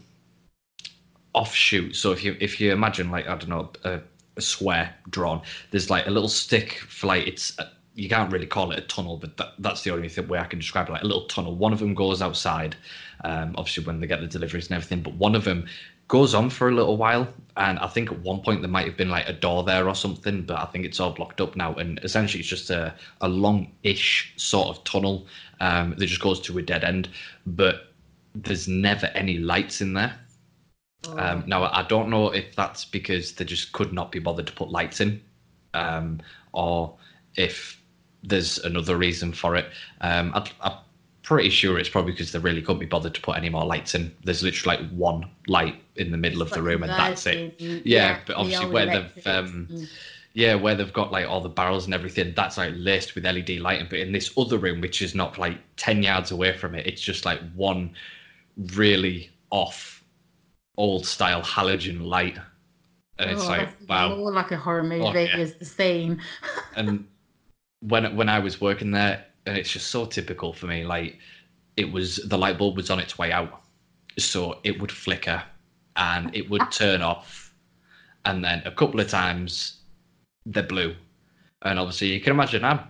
[1.33, 1.95] offshoot.
[1.95, 4.01] So if you if you imagine like I don't know a,
[4.37, 7.57] a square drawn, there's like a little stick for like it's
[7.99, 10.45] you can't really call it a tunnel, but that, that's the only thing way I
[10.45, 11.55] can describe it like a little tunnel.
[11.55, 12.75] One of them goes outside,
[13.23, 15.67] um, obviously when they get the deliveries and everything, but one of them
[16.07, 17.27] goes on for a little while.
[17.57, 19.95] And I think at one point there might have been like a door there or
[19.95, 21.73] something, but I think it's all blocked up now.
[21.75, 25.27] And essentially, it's just a, a long ish sort of tunnel
[25.59, 27.09] um, that just goes to a dead end,
[27.45, 27.93] but
[28.33, 30.17] there's never any lights in there.
[31.17, 34.53] Um, now, I don't know if that's because they just could not be bothered to
[34.53, 35.21] put lights in,
[35.73, 36.21] um,
[36.53, 36.97] or
[37.35, 37.78] if
[38.23, 39.67] there's another reason for it.
[40.01, 40.73] Um, I, I'm
[41.23, 43.95] pretty sure it's probably because they really couldn't be bothered to put any more lights
[43.95, 44.15] in.
[44.23, 47.53] There's literally like one light in the middle of the room, and that's it.
[47.85, 49.69] Yeah, but obviously where they've um,
[50.33, 53.51] yeah where they've got like all the barrels and everything, that's like laced with LED
[53.59, 53.87] lighting.
[53.89, 57.01] But in this other room, which is not like ten yards away from it, it's
[57.01, 57.95] just like one
[58.73, 60.03] really off
[60.77, 62.37] old style halogen light.
[63.17, 64.15] And it's Oh, like wow.
[64.15, 65.37] More like a horror movie Oh, yeah.
[65.37, 66.21] is the scene.
[66.75, 67.07] and
[67.81, 70.83] when when I was working there, and it's just so typical for me.
[70.83, 71.17] Like
[71.77, 73.61] it was the light bulb was on its way out,
[74.17, 75.43] so it would flicker
[75.95, 77.53] and it would turn off,
[78.25, 79.79] and then a couple of times
[80.45, 80.95] they blue,
[81.63, 82.81] and obviously you can imagine I'm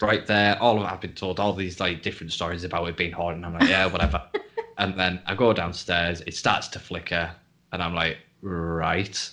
[0.00, 0.60] right there.
[0.62, 3.44] All of I've been told all these like different stories about it being haunted.
[3.44, 4.22] And I'm like, yeah, whatever.
[4.78, 7.32] and then I go downstairs, it starts to flicker,
[7.72, 9.32] and I'm like, right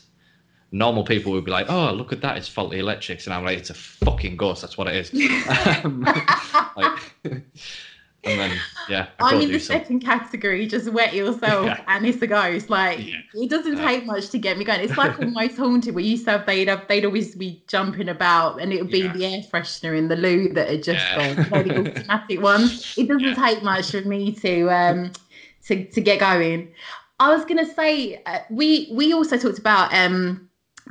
[0.75, 2.38] normal people would be like, "Oh, look at that!
[2.38, 4.61] It's faulty electrics," and I'm like, "It's a fucking ghost.
[4.61, 5.07] That's what it is."
[5.85, 6.01] um,
[6.75, 8.51] like, and then
[8.89, 11.79] yeah, I'm in the some- second category, just wet yourself Yeah.
[11.88, 12.69] and it's a ghost.
[12.69, 13.17] Like Yeah.
[13.35, 13.88] it doesn't Yeah.
[13.88, 14.81] take much to get me going.
[14.81, 18.09] It's like almost haunted where you used to have they'd have they'd always be jumping
[18.09, 19.13] about and it would be Yeah.
[19.13, 21.35] the air freshener in the loo that had just Yeah.
[21.35, 22.63] gone, you know, the automatic one.
[22.97, 25.11] It doesn't take much for me to um
[25.67, 26.69] to to get going.
[27.19, 30.44] I was gonna say uh, we we also talked about um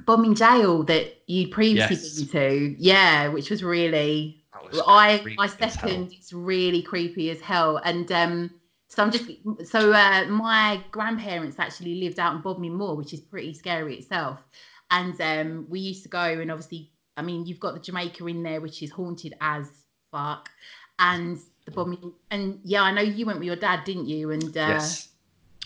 [0.07, 1.99] Bodmin Jail that you'd previously Yes.
[1.99, 4.35] been to, yeah, which was really
[4.71, 7.81] was I as second it's really creepy as hell.
[7.83, 8.51] And um
[8.89, 9.25] so I'm just
[9.63, 14.45] so uh my grandparents actually lived out in Bodmin Moor, which is pretty scary itself.
[14.91, 18.43] And um we used to go and obviously I mean you've got the Jamaica Inn
[18.43, 19.71] there which is haunted as
[20.13, 20.51] fuck.
[20.99, 24.31] And the Bodmin and yeah, I know you went with your dad, didn't you?
[24.31, 25.09] And uh Yes,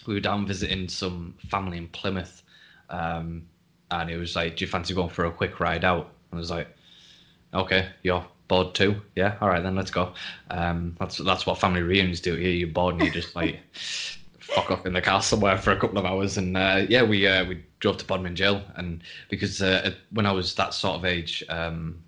[0.07, 2.43] we were down visiting some family in Plymouth,
[2.91, 3.45] um,
[3.90, 6.40] and he was like, "Do you fancy going for a quick ride out?" And I
[6.40, 6.68] was like,
[7.55, 9.01] "Okay, you're bored too?
[9.16, 10.12] Yeah, all right then, let's go."
[10.51, 12.35] Um, that's that's what family reunions do.
[12.35, 13.61] Here, you're bored and you just like
[14.38, 17.27] fuck off in the car somewhere for a couple of hours, and uh, yeah, we
[17.27, 21.05] uh, we drove to Bodmin Jail, and because uh, when I was that sort of
[21.05, 22.03] age, um,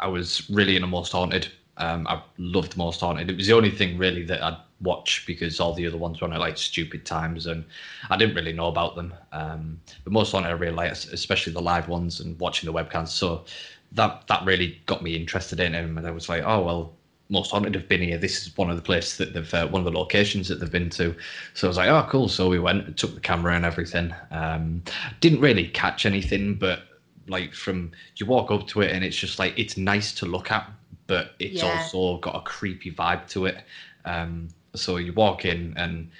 [0.00, 1.48] I was really in into Most Haunted.
[1.78, 3.30] Um, I loved Most Haunted.
[3.30, 6.26] It was the only thing really that I'd watch because all the other ones were
[6.26, 7.64] on at like stupid times and
[8.10, 9.14] I didn't really know about them.
[9.32, 13.08] Um, but Most Haunted I really like, especially the live ones and watching the webcams.
[13.08, 13.44] So
[13.92, 15.98] that that really got me interested in them.
[15.98, 16.92] And I was like, oh well,
[17.28, 18.18] Most Haunted have been here.
[18.18, 20.70] This is one of the places that they've, uh, one of the locations that they've
[20.70, 21.14] been to.
[21.54, 22.28] So I was like, oh cool.
[22.28, 24.14] So we went, and took the camera and everything.
[24.30, 24.82] Um,
[25.20, 26.80] didn't really catch anything, but
[27.28, 30.50] like from you walk up to it and it's just like it's nice to look
[30.50, 30.70] at,
[31.06, 31.68] but it's Yeah.
[31.70, 33.64] also got a creepy vibe to it.
[34.04, 36.10] Um, so you walk in and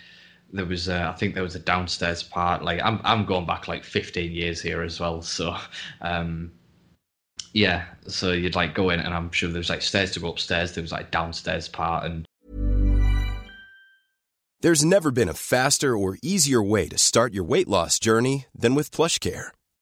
[0.53, 2.62] there was a, I think there was a downstairs part.
[2.62, 5.23] Like I'm I'm going back like 15 years here as well.
[5.23, 5.57] So
[6.01, 6.53] um,
[7.53, 10.75] yeah, so you'd like go in and I'm sure there's like stairs to go upstairs.
[10.75, 12.27] There was like downstairs part and
[14.62, 18.75] There's never been a faster or easier way to start your weight loss journey than
[18.75, 19.49] with PlushCare.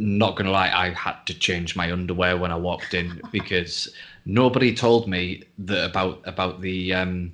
[0.00, 3.88] Not gonna lie, I had to change my underwear when I walked in because
[4.24, 7.32] nobody told me that about about the um,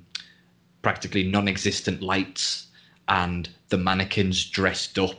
[0.81, 2.67] practically non-existent lights
[3.07, 5.15] and the mannequins dressed up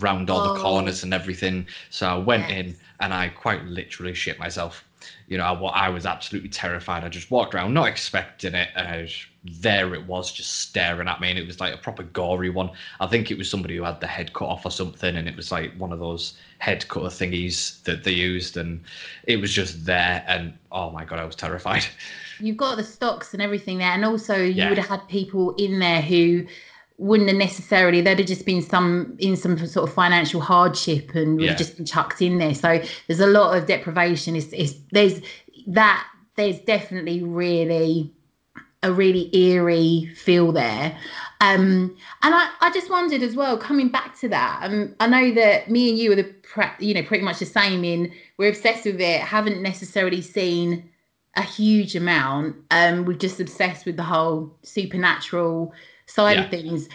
[0.00, 0.62] round all the Oh.
[0.62, 1.66] corners and everything.
[1.90, 4.84] So I went in and I quite literally shit myself.
[5.28, 7.04] you know, I, I was absolutely terrified.
[7.04, 9.08] I just walked around, not expecting it, I
[9.44, 12.70] there it was, just staring at me, and it was like a proper gory one.
[13.00, 15.36] I think it was somebody who had the head cut off or something, and it
[15.36, 18.80] was like one of those head cutter thingies that they used, and
[19.24, 21.86] it was just there, and oh my god, I was terrified.
[22.38, 24.68] You've got the stocks and everything there, and also you Yeah.
[24.68, 26.44] would have had people in there who
[26.96, 31.40] wouldn't have necessarily there'd have just been some in some sort of financial hardship and
[31.40, 31.50] would Yeah.
[31.50, 35.20] have just been chucked in there so there's a lot of deprivation it's, it's there's
[35.66, 38.12] that there's definitely really
[38.84, 40.96] a really eerie feel there
[41.40, 45.32] um and i i just wondered as well coming back to that um i know
[45.34, 48.48] that me and you are the pra- you know pretty much the same in we're
[48.50, 50.88] obsessed with it haven't necessarily seen
[51.36, 55.72] a huge amount um we're just obsessed with the whole supernatural
[56.06, 56.44] side Yeah.
[56.44, 56.88] of things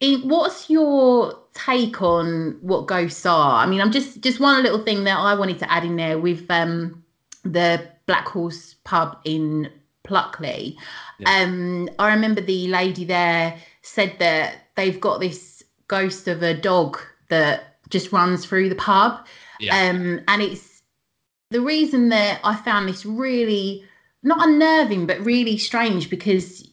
[0.00, 3.62] in, what's your take on what ghosts are?
[3.62, 6.18] I mean, I'm just just one little thing that I wanted to add in there
[6.18, 7.02] with um,
[7.42, 9.70] the Black Horse pub in
[10.10, 10.76] Pluckley.
[11.18, 11.42] Yeah.
[11.42, 16.98] Um, I remember the lady there said that they've got this ghost of a dog
[17.28, 19.26] that just runs through the pub.
[19.60, 19.90] Yeah.
[19.90, 20.82] Um, and it's
[21.50, 23.84] the reason that I found this really
[24.22, 26.68] not unnerving, but really strange because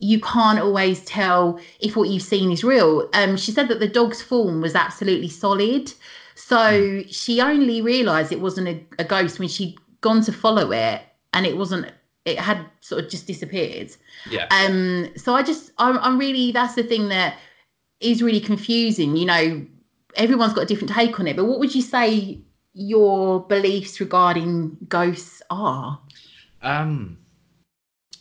[0.00, 3.08] you can't always tell if what you've seen is real.
[3.12, 5.92] Um, she said that the dog's form was absolutely solid.
[6.34, 11.02] So she only realised it wasn't a, a ghost when she'd gone to follow it
[11.34, 11.92] and it wasn't,
[12.28, 13.90] it had sort of just disappeared.
[14.30, 14.46] yeah.
[14.50, 17.38] Um, so I just, I'm, I'm really, that's the thing that
[18.00, 19.16] is really confusing.
[19.16, 19.66] You know,
[20.16, 22.40] everyone's got a different take on it, but what would you say
[22.74, 26.00] your beliefs regarding ghosts are?
[26.62, 27.18] Um,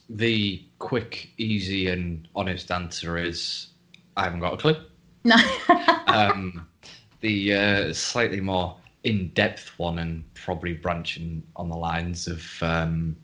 [0.10, 3.68] the quick, easy, and honest answer is
[4.16, 4.76] I haven't got a clue.
[5.24, 5.36] No.
[6.08, 6.66] Um,
[7.20, 13.16] the uh, slightly more in-depth one, and probably branching on the lines of um,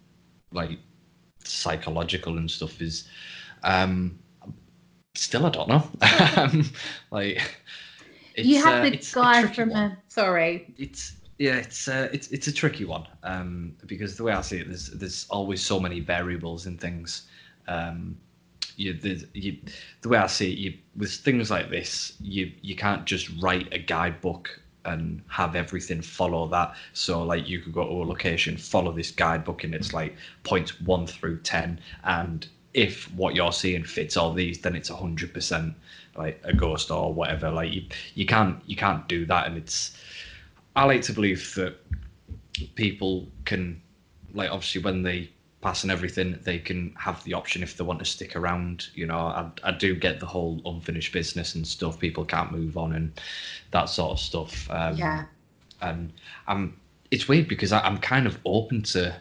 [0.53, 0.79] like
[1.43, 3.07] psychological and stuff, is
[3.63, 4.19] um,
[5.15, 5.83] still I don't know.
[6.37, 6.65] um,
[7.11, 7.59] like
[8.35, 10.73] it's, you have uh, the guy from one a, sorry.
[10.77, 14.59] it's yeah, it's uh, it's it's a tricky one um, because the way I see
[14.59, 17.23] it, there's there's always so many variables in things.
[17.67, 18.17] Um,
[18.75, 19.57] you, there's- you,
[20.01, 23.67] the way I see it, you, with things like this, you you can't just write
[23.71, 26.75] a guidebook and have everything follow that.
[26.93, 30.79] So like you could go to a location, follow this guidebook, and it's like points
[30.81, 35.75] one through ten, and if what you're seeing fits all these, then it's hundred percent
[36.17, 37.49] like a ghost or whatever.
[37.49, 37.83] Like you,
[38.15, 39.95] you can't you can't do that, and it's
[40.75, 41.75] I like to believe that
[42.75, 43.81] people can,
[44.33, 45.29] like, obviously when they
[45.63, 48.89] pass and everything, they can have the option if they want to stick around.
[48.95, 51.99] You know, I, I do get the whole unfinished business and stuff.
[51.99, 53.11] People can't move on and
[53.71, 54.69] that sort of stuff.
[54.71, 55.25] Um, Yeah.
[55.81, 56.13] and
[56.47, 56.73] I'm.
[57.11, 59.15] It's weird because I, I'm kind of open to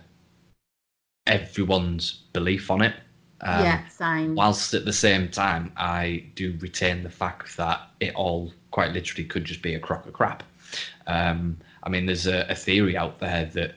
[1.26, 2.94] everyone's belief on it.
[3.40, 4.34] Um, yeah, same.
[4.36, 9.24] whilst at the same time I do retain the fact that it all quite literally
[9.24, 10.44] could just be a crock of crap.
[11.06, 13.72] Um, I mean, there's a, a theory out there that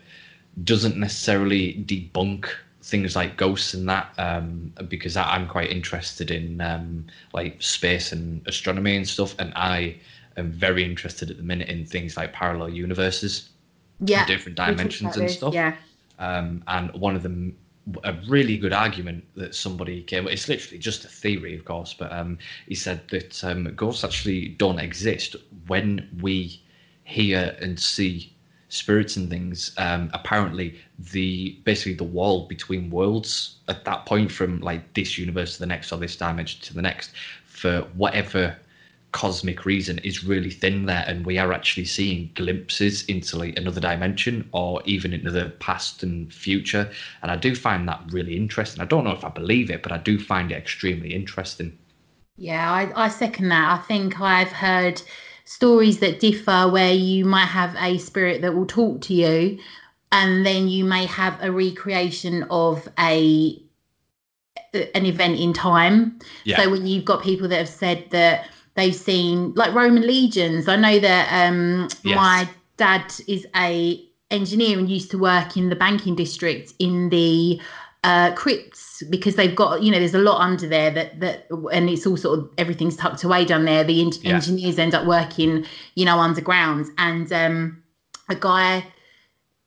[0.64, 2.48] doesn't necessarily debunk
[2.82, 8.12] things like ghosts and that, um, because I, I'm quite interested in um, like space
[8.12, 9.98] and astronomy and stuff, and I
[10.38, 13.50] am very interested at the minute in things like parallel universes
[14.00, 14.26] yeah.
[14.26, 15.54] different dimensions and stuff.
[15.54, 15.76] Yeah.
[16.20, 17.56] Um, and one of them,
[18.04, 20.28] a really good argument that somebody came.
[20.28, 22.38] It's literally just a theory, of course, but um,
[22.68, 25.36] he said that um, ghosts actually don't exist
[25.68, 26.62] when we
[27.04, 28.35] hear and see
[28.76, 29.72] spirits and things.
[29.78, 35.54] Um, apparently, the basically the wall between worlds at that point, from like this universe
[35.54, 37.12] to the next or this dimension to the next,
[37.46, 38.58] for whatever
[39.12, 43.80] cosmic reason is really thin there and we are actually seeing glimpses into like another
[43.80, 48.82] dimension or even into the past and future and i do find that really interesting
[48.82, 51.72] i don't know if i believe it but i do find it extremely interesting
[52.38, 53.80] Yeah, I, I second that.
[53.80, 55.02] I think I've heard
[55.46, 59.58] stories that differ where you might have a spirit that will talk to you,
[60.12, 63.58] and then you may have a recreation of a
[64.94, 66.18] an event in time.
[66.44, 66.58] Yeah.
[66.58, 70.76] So when you've got people that have said that they've seen like Roman legions, I
[70.76, 72.16] know that um, Yes.
[72.16, 77.60] my dad is a engineer and used to work in the banking district in the
[78.04, 81.90] uh, crypts because they've got you know there's a lot under there that that and
[81.90, 83.84] it's all sort of everything's tucked away down there.
[83.84, 84.36] The en- Yeah.
[84.36, 85.66] engineers end up working
[85.96, 87.84] you know underground and um,
[88.30, 88.86] a guy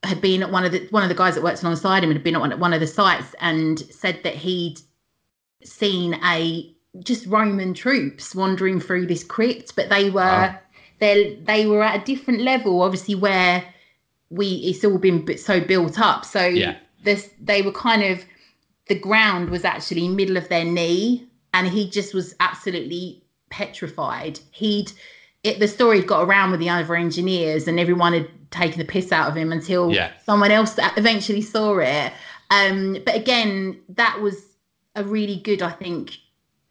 [0.05, 2.23] had been at one of the one of the guys that worked alongside him had
[2.23, 4.81] been at one, one of the sites and said that he'd
[5.65, 10.59] seen a just Roman troops wandering through this crypt, but they were Wow.
[11.01, 13.65] they they were at a different level, obviously where
[14.31, 16.25] we it's all been so built up.
[16.25, 16.77] So yeah.
[17.03, 18.25] this they were kind of
[18.89, 21.25] the ground was actually middle of their knee,
[21.55, 23.21] and he just was absolutely
[23.51, 24.41] petrified.
[24.51, 24.93] He'd
[25.45, 29.13] it, the story got around with the other engineers, and everyone had taken the piss
[29.13, 30.11] out of him until yeah.
[30.19, 32.13] someone else eventually saw it.
[32.51, 34.57] Um, but again, that was
[34.97, 36.19] a really good, I think.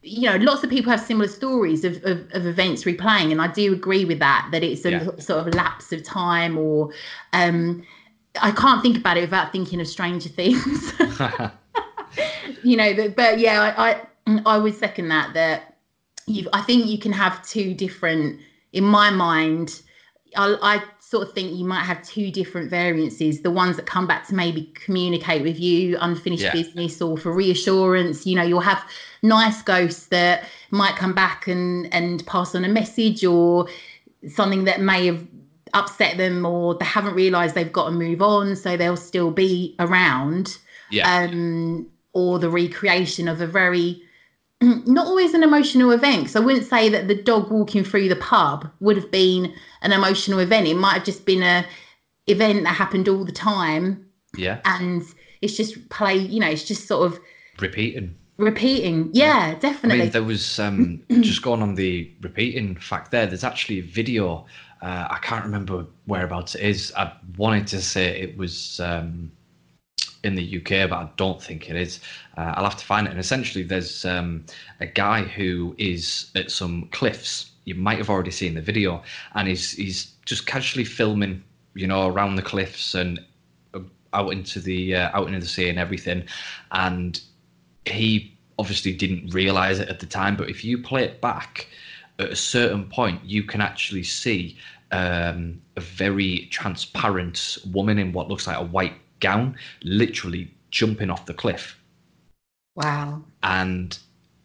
[0.02, 3.48] You know, lots of people have similar stories of, of, of events replaying, and I
[3.48, 4.48] do agree with that.
[4.52, 5.10] That it's a Yeah.
[5.18, 6.90] sort of lapse of time, or
[7.32, 7.82] um,
[8.40, 10.92] I can't think about it without thinking of Stranger Things.
[12.62, 15.34] you know, but, but yeah, I, I I would second that.
[15.34, 15.76] That
[16.26, 18.40] you, I think you can have two different.
[18.72, 19.80] In my mind,
[20.36, 23.40] I, I sort of think you might have two different variances.
[23.40, 26.52] The ones that come back to maybe communicate with you, unfinished Yeah.
[26.52, 28.26] business, or for reassurance.
[28.26, 28.84] You know, you'll have
[29.22, 33.66] nice ghosts that might come back and and pass on a message or
[34.28, 35.24] something that may have
[35.74, 39.74] upset them or they haven't realized they've got to move on so they'll still be
[39.78, 40.58] around
[40.90, 41.24] yeah.
[41.24, 41.86] um,
[42.18, 44.02] or the recreation of a very
[44.60, 46.30] not always an emotional event.
[46.30, 49.52] So I wouldn't say that the dog walking through the pub would have been
[49.82, 50.66] an emotional event.
[50.66, 51.64] It might have just been a
[52.26, 54.04] event that happened all the time,
[54.36, 54.58] yeah.
[54.64, 55.02] and
[55.42, 56.16] it's just play.
[56.16, 57.20] You know, it's just sort of
[57.60, 58.14] Repeating.
[58.36, 59.10] repeating.
[59.12, 60.00] Yeah, I definitely.
[60.00, 63.26] mean, there was um, just going on the repeating fact there.
[63.26, 64.44] There's actually a video.
[64.82, 66.92] Uh, I can't remember whereabouts it is.
[66.96, 69.30] I wanted to say it was um,
[70.24, 72.00] in the UK, but I don't think it is.
[72.36, 73.10] Uh, I'll have to find it.
[73.10, 74.44] And essentially, there's um,
[74.80, 77.52] a guy who is at some cliffs.
[77.64, 79.02] You might have already seen the video,
[79.34, 81.42] and he's he's just casually filming,
[81.74, 83.20] you know, around the cliffs and
[83.74, 83.80] uh,
[84.12, 86.24] out into the uh, out into the sea and everything.
[86.72, 87.20] And
[87.84, 91.68] he obviously didn't realize it at the time, but if you play it back
[92.18, 94.58] at a certain point, you can actually see
[94.90, 101.26] um, a very transparent woman in what looks like a white gown literally jumping off
[101.26, 101.78] the cliff.
[102.74, 103.22] wow.
[103.42, 103.98] And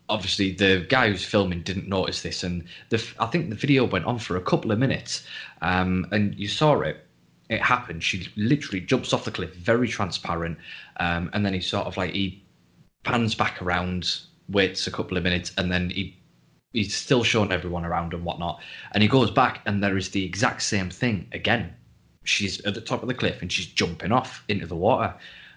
[0.09, 4.05] obviously, the guy who's filming didn't notice this, and the I think the video went
[4.05, 5.25] on for a couple of minutes,
[5.61, 7.05] um, and you saw it.
[7.49, 8.03] It happened.
[8.03, 10.57] She literally jumps off the cliff, very transparent,
[10.97, 12.43] um, and then he sort of like he
[13.03, 16.17] pans back around, waits a couple of minutes, and then he
[16.71, 18.61] he's still showing everyone around and whatnot.
[18.93, 21.73] And he goes back, and there is the exact same thing again.
[22.23, 25.13] She's at the top of the cliff and she's jumping off into the water.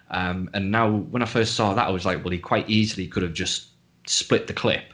[0.09, 3.07] Um, and now, when I first saw that, I was like, well, he quite easily
[3.07, 3.67] could have just
[4.05, 4.93] split the clip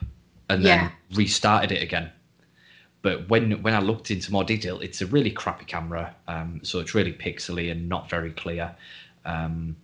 [0.49, 0.77] and Yeah.
[0.77, 2.11] then restarted it again.
[3.01, 6.79] But when when I looked into more detail, it's a really crappy camera, um, so
[6.79, 8.73] it's really pixely and not very clear.
[9.25, 9.75] Um,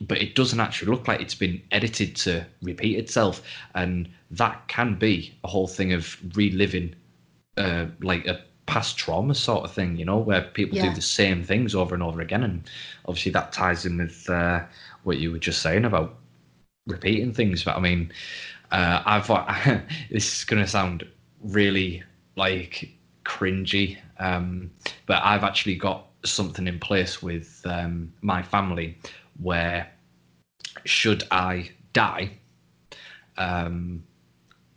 [0.00, 3.42] but it doesn't actually look like it's been edited to repeat itself,
[3.76, 6.94] and that can be a whole thing of reliving,
[7.56, 10.82] uh, like a past trauma sort of thing, you know, where people Yeah.
[10.88, 12.68] do the same things over and over again, and
[13.06, 14.62] obviously that ties in with uh,
[15.04, 16.16] what you were just saying about
[16.86, 17.64] repeating things.
[17.64, 18.12] But I mean,
[18.70, 19.28] uh, I've
[20.10, 21.06] this is going to sound
[21.42, 22.02] really
[22.36, 22.90] like
[23.24, 24.70] cringy, um,
[25.06, 28.98] but I've actually got something in place with um, my family
[29.40, 29.90] where
[30.84, 32.32] should I die,
[33.36, 34.04] um,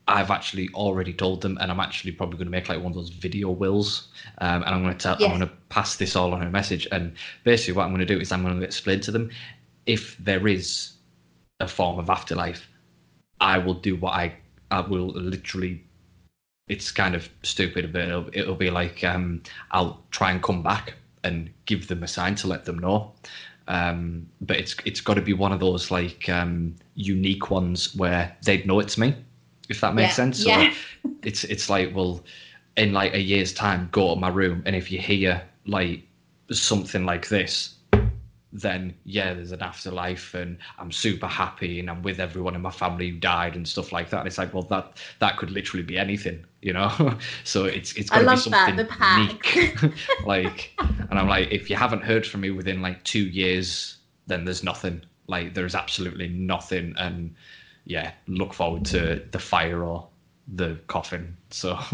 [0.08, 2.96] I've actually already told them, and I'm actually probably going to make like one of
[2.96, 5.30] those video wills, um, and I'm going to tell, Yes.
[5.30, 8.14] I'm going to pass this all on a message, and basically what I'm going to
[8.14, 9.30] do is I'm going to explain to them
[9.86, 10.94] if there is
[11.60, 12.70] a form of afterlife,
[13.40, 14.36] I will do what I
[14.72, 15.84] I will literally.
[16.68, 19.42] It's kind of stupid, but it'll, it'll be like um,
[19.72, 23.14] I'll try and come back and give them a sign to let them know.
[23.70, 28.36] Um, but it's it's got to be one of those like um, unique ones where
[28.44, 29.16] they'd know it's me,
[29.70, 30.40] if that makes Yeah, sense.
[30.40, 30.74] So yeah.
[31.24, 32.24] it's it's like well,
[32.78, 36.04] in like a year's time, go to my room, and if you hear like
[36.52, 37.76] something like this,
[38.54, 42.72] then yeah, there's an afterlife, and I'm super happy, and I'm with everyone in my
[42.72, 44.20] family who died and stuff like that.
[44.20, 47.18] And it's like, well, that that could literally be anything, you know.
[47.44, 49.56] so it's it's to be love that, something the pack.
[49.56, 49.78] unique,
[50.26, 50.74] like.
[51.10, 53.98] And I'm like, if you haven't heard from me within like two years,
[54.28, 55.04] then there's nothing.
[55.28, 57.36] Like there's absolutely nothing, and
[57.88, 60.08] yeah, look forward to the fire or
[60.54, 61.36] the coffin.
[61.50, 61.78] So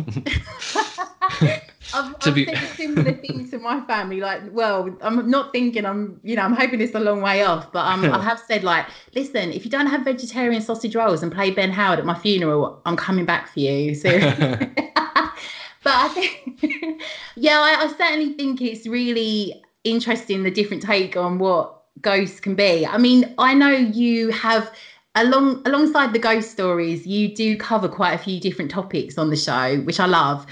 [1.93, 4.19] I've, To I've be- said a similar thing to my family.
[4.19, 7.71] Like, well, I'm not thinking I'm, you know, I'm hoping it's a long way off,
[7.71, 8.85] but um, I have said like,
[9.15, 12.81] listen, if you don't have vegetarian sausage rolls and play Ben Howard at my funeral,
[12.85, 13.93] I'm coming back for you.
[13.95, 14.57] Seriously.
[14.95, 17.01] but I think,
[17.35, 22.55] yeah, I, I certainly think it's really interesting the different take on what ghosts can
[22.55, 22.85] be.
[22.87, 24.71] I mean, I know you have
[25.16, 29.36] along alongside the ghost stories, you do cover quite a few different topics on the
[29.38, 30.45] show, which I love.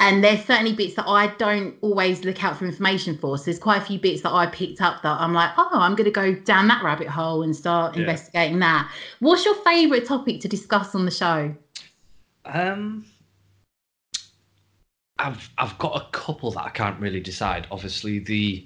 [0.00, 3.38] and there's certainly bits that I don't always look out for information for.
[3.38, 5.94] So there's quite a few bits that I picked up that I'm like, oh, I'm
[5.94, 8.00] going to go down that rabbit hole and start Yeah.
[8.00, 8.88] investigating that.
[9.20, 11.54] What's your favourite topic to discuss on the show?
[12.44, 13.04] Um,
[15.18, 17.66] I've I've got a couple that I can't really decide.
[17.70, 18.64] Obviously, the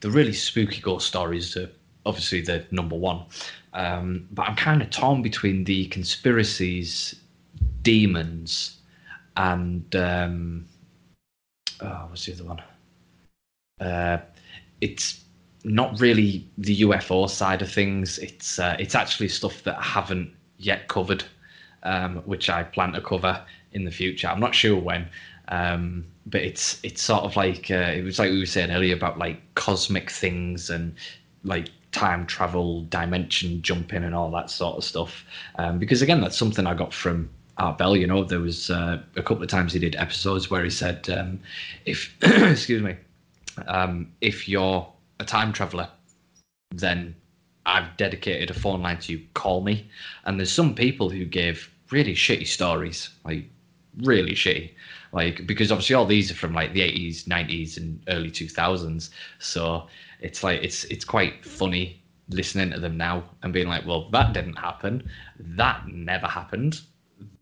[0.00, 1.70] the really spooky ghost stories are
[2.04, 3.24] obviously the number one.
[3.76, 7.14] Um, but I'm kind of torn between the conspiracies,
[7.82, 8.78] demons,
[9.36, 10.64] and um,
[11.82, 12.62] oh, what's the other one?
[13.78, 14.18] Uh,
[14.80, 15.22] it's
[15.62, 18.18] not really the UFO side of things.
[18.18, 21.22] It's uh, it's actually stuff that I haven't yet covered,
[21.82, 24.28] um, which I plan to cover in the future.
[24.28, 25.06] I'm not sure when,
[25.48, 28.96] um, but it's it's sort of like uh, it was like we were saying earlier
[28.96, 30.94] about like cosmic things and
[31.44, 35.24] like time travel, dimension jumping, and all that sort of stuff.
[35.56, 37.96] Um, because again, that's something I got from Art Bell.
[37.96, 41.08] You know, there was uh, a couple of times he did episodes where he said,
[41.08, 41.40] um,
[41.86, 42.96] if excuse me,
[43.66, 44.86] um, if you're
[45.18, 45.88] a time traveler,
[46.70, 47.14] then
[47.64, 49.26] I've dedicated a phone line to you.
[49.32, 49.88] Call me.
[50.26, 53.44] And there's some people who gave really shitty stories, like
[54.02, 54.70] really shitty,
[55.12, 59.08] like because obviously all these are from like the 80s, 90s, and early 2000s.
[59.38, 59.86] So
[60.20, 64.32] it's like it's it's quite funny listening to them now and being like, well, that
[64.32, 65.08] didn't happen.
[65.38, 66.80] That never happened.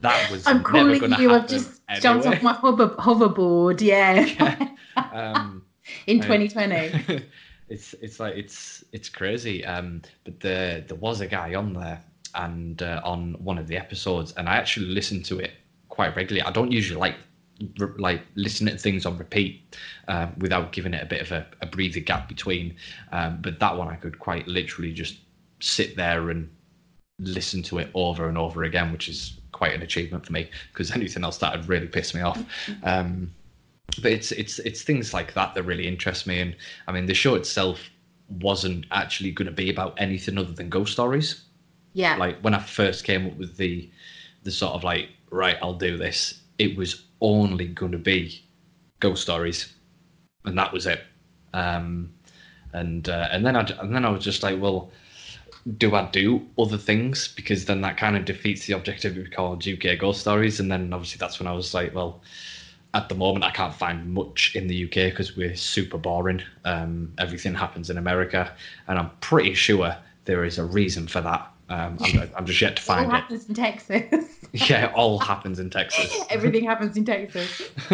[0.01, 1.33] That was I'm calling you.
[1.33, 3.81] I've just jumped off my hover, hoverboard.
[3.81, 4.69] Yeah,
[5.13, 5.65] um,
[6.07, 7.25] in I- 2020.
[7.69, 9.65] it's it's like it's it's crazy.
[9.65, 12.03] Um, but there there was a guy on there
[12.35, 15.53] and uh, on one of the episodes, and I actually listened to it
[15.89, 16.47] quite regularly.
[16.47, 17.17] I don't usually like
[17.79, 19.63] re- like listening to things on repeat
[20.09, 22.77] um, without giving it a bit of a, a breather gap between.
[23.13, 25.19] Um, but that one I could quite literally just
[25.61, 26.51] sit there and
[27.19, 30.91] listen to it over and over again, which is quite an achievement for me because
[30.95, 32.43] anything else that would really piss me off.
[32.83, 33.33] Um,
[34.03, 36.41] but it's it's it's things like that that really interest me.
[36.41, 36.57] And
[36.89, 37.81] I mean, the show itself
[38.29, 41.45] wasn't actually going to be about anything other than ghost stories.
[41.93, 43.89] Yeah, Like when I first came up with the
[44.43, 46.41] the sort of like right, I'll do this.
[46.59, 48.45] It was only going to be
[49.01, 49.73] ghost stories,
[50.45, 51.01] and that was it.
[51.53, 52.13] Um,
[52.73, 54.91] and uh, and then I and then I was just like, well,
[55.79, 57.29] do I do other things?
[57.29, 60.61] Because then that kind of defeats the objective of called UK ghost stories.
[60.61, 62.21] And then obviously that's when I was like, well,
[62.93, 66.43] at the moment I can't find much in the UK because we're super boring.
[66.65, 68.55] Um, everything happens in America,
[68.89, 69.97] and I'm pretty sure
[70.27, 71.51] there is a reason for that.
[71.69, 73.23] Um, I'm, I'm just yet to find it all find it.
[73.23, 74.31] happens in Texas.
[74.71, 76.17] Yeah, it all happens in Texas.
[76.31, 77.61] Everything happens in Texas.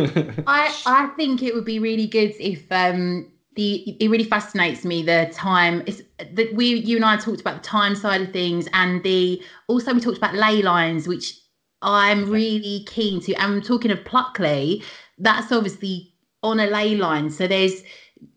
[0.47, 5.03] I I think it would be really good if um the it really fascinates me
[5.03, 8.68] the time it's that we you and I talked about the time side of things
[8.75, 11.35] and the also we talked about ley lines which
[11.83, 14.85] I'm really keen to and I'm talking of Pluckley
[15.18, 16.12] that's obviously
[16.43, 17.83] on a ley line so there's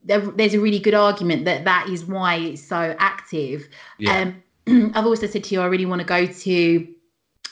[0.04, 3.68] there, there's a really good argument that that is why it's so active
[4.00, 6.88] yeah, um, I've also said to you, I really want to go to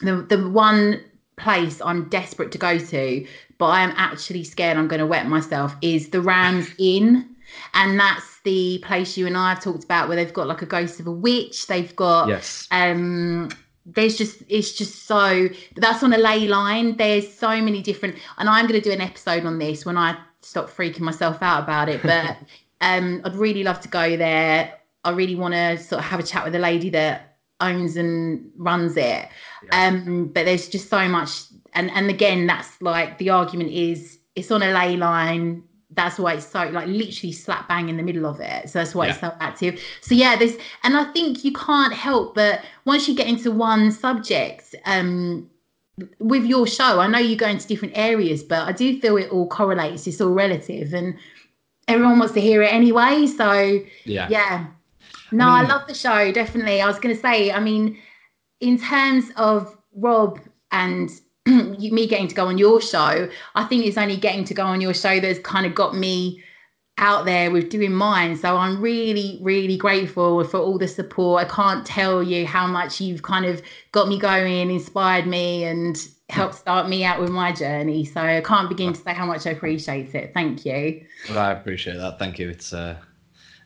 [0.02, 1.04] the the one
[1.38, 5.28] place I'm desperate to go to, but I am actually scared I'm going to wet
[5.28, 5.76] myself.
[5.82, 7.36] Is the Rams Inn,
[7.74, 10.66] and that's the place you and I have talked about where they've got like a
[10.66, 11.68] ghost of a witch.
[11.68, 13.50] They've got yes, um
[13.86, 18.48] there's just it's just so that's on a ley line there's so many different and
[18.48, 21.90] i'm going to do an episode on this when i stop freaking myself out about
[21.90, 22.38] it but
[22.82, 24.72] um i'd really love to go there
[25.04, 27.32] i really want to sort of have a chat with the lady that
[27.62, 29.28] owns and runs it.
[29.64, 29.88] Yeah.
[29.88, 31.44] um but there's just so much
[31.74, 35.64] and and again that's like the argument is it's on a ley line.
[35.94, 38.70] That's why it's so like literally slap bang in the middle of it.
[38.70, 39.80] So that's why it's so active.
[40.02, 43.92] So yeah there's and i think you can't help but once you get into one
[43.92, 45.50] subject um
[46.20, 49.30] with your show i know you go into different areas but i do feel it
[49.30, 51.16] all correlates it's all relative and
[51.88, 53.28] everyone wants to hear it anyway.
[53.28, 54.68] So yeah, yeah
[55.32, 56.82] no i, mean- love the show definitely.
[56.82, 57.98] I was going to say i mean
[58.60, 60.40] in terms of rob
[60.72, 61.10] and
[61.46, 64.82] me getting to go on your show i think it's only getting to go on
[64.82, 66.44] your show that's kind of got me
[66.98, 68.38] out there with doing mine.
[68.38, 71.46] So i'm really really grateful for all the support.
[71.46, 73.62] I can't tell you how much you've kind of
[73.92, 75.98] got me going inspired me and
[76.30, 78.06] helped start me out with my journey.
[78.06, 80.34] So i can't begin to say how much i appreciate it.
[80.34, 81.04] Thank you.
[81.30, 82.20] Well, I appreciate that.
[82.20, 82.50] Thank you.
[82.50, 82.98] It's uh,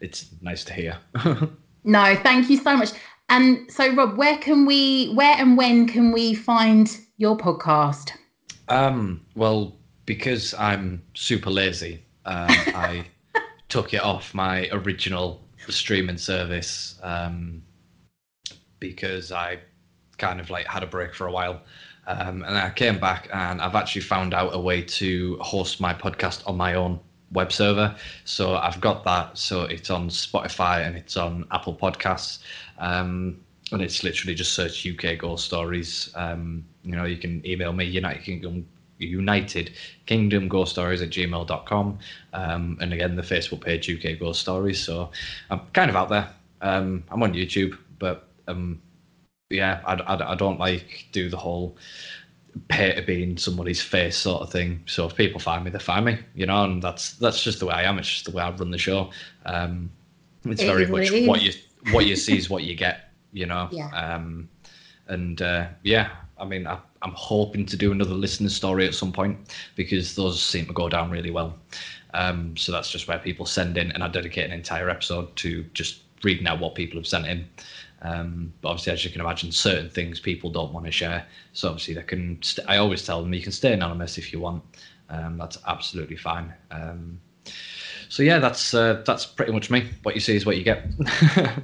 [0.01, 0.97] it's nice to hear.
[1.85, 2.89] No, thank you so much.
[3.29, 8.11] And so, Rob, where can we, where and when can we find your podcast?
[8.67, 9.75] Um, well,
[10.05, 13.05] because I'm super lazy, um, I
[13.69, 17.61] took it off my original streaming service um,
[18.79, 19.59] because I
[20.17, 21.61] kind of like had a break for a while.
[22.07, 25.93] Um, and I came back and I've actually found out a way to host my
[25.93, 26.99] podcast on my own
[27.35, 27.95] web server.
[28.23, 29.37] So I've got that.
[29.37, 32.39] So it's on Spotify and it's on Apple Podcasts.
[32.79, 36.11] Um, and it's literally just search UK Ghost Stories.
[36.15, 38.67] Um, you know, you can email me, United Kingdom
[38.97, 39.71] United
[40.05, 41.99] Kingdom Ghost Stories at gmail.com.
[42.33, 44.79] Um, and again, the Facebook page UK Ghost Stories.
[44.79, 45.11] So
[45.49, 46.29] I'm kind of out there.
[46.61, 48.81] Um, I'm on YouTube, but um,
[49.49, 51.75] yeah, I, I, I don't like do the whole
[52.69, 54.81] pay to be in somebody's face sort of thing.
[54.85, 57.65] So if people find me, they find me, you know, and that's that's just the
[57.67, 57.97] way I am.
[57.99, 59.11] It's just the way I run the show.
[59.45, 59.91] Um,
[60.45, 61.55] it's It very much what it what is.
[61.55, 63.69] you what you see is what you get, you know.
[63.71, 63.89] Yeah.
[63.89, 64.49] Um,
[65.07, 69.11] and uh, yeah, I mean, I, I'm hoping to do another listener story at some
[69.11, 71.55] point because those seem to go down really well.
[72.13, 75.63] Um, so that's just where people send in, and I dedicate an entire episode to
[75.73, 77.47] just reading out what people have sent in.
[78.01, 81.25] Um, but obviously, as you can imagine, certain things people don't want to share.
[81.53, 82.41] So obviously, they can.
[82.41, 84.63] St- I always tell them you can stay anonymous if you want.
[85.09, 86.53] Um, that's absolutely fine.
[86.71, 87.19] Um,
[88.09, 89.89] so yeah, that's uh, that's pretty much me.
[90.03, 90.85] What you see is what you get.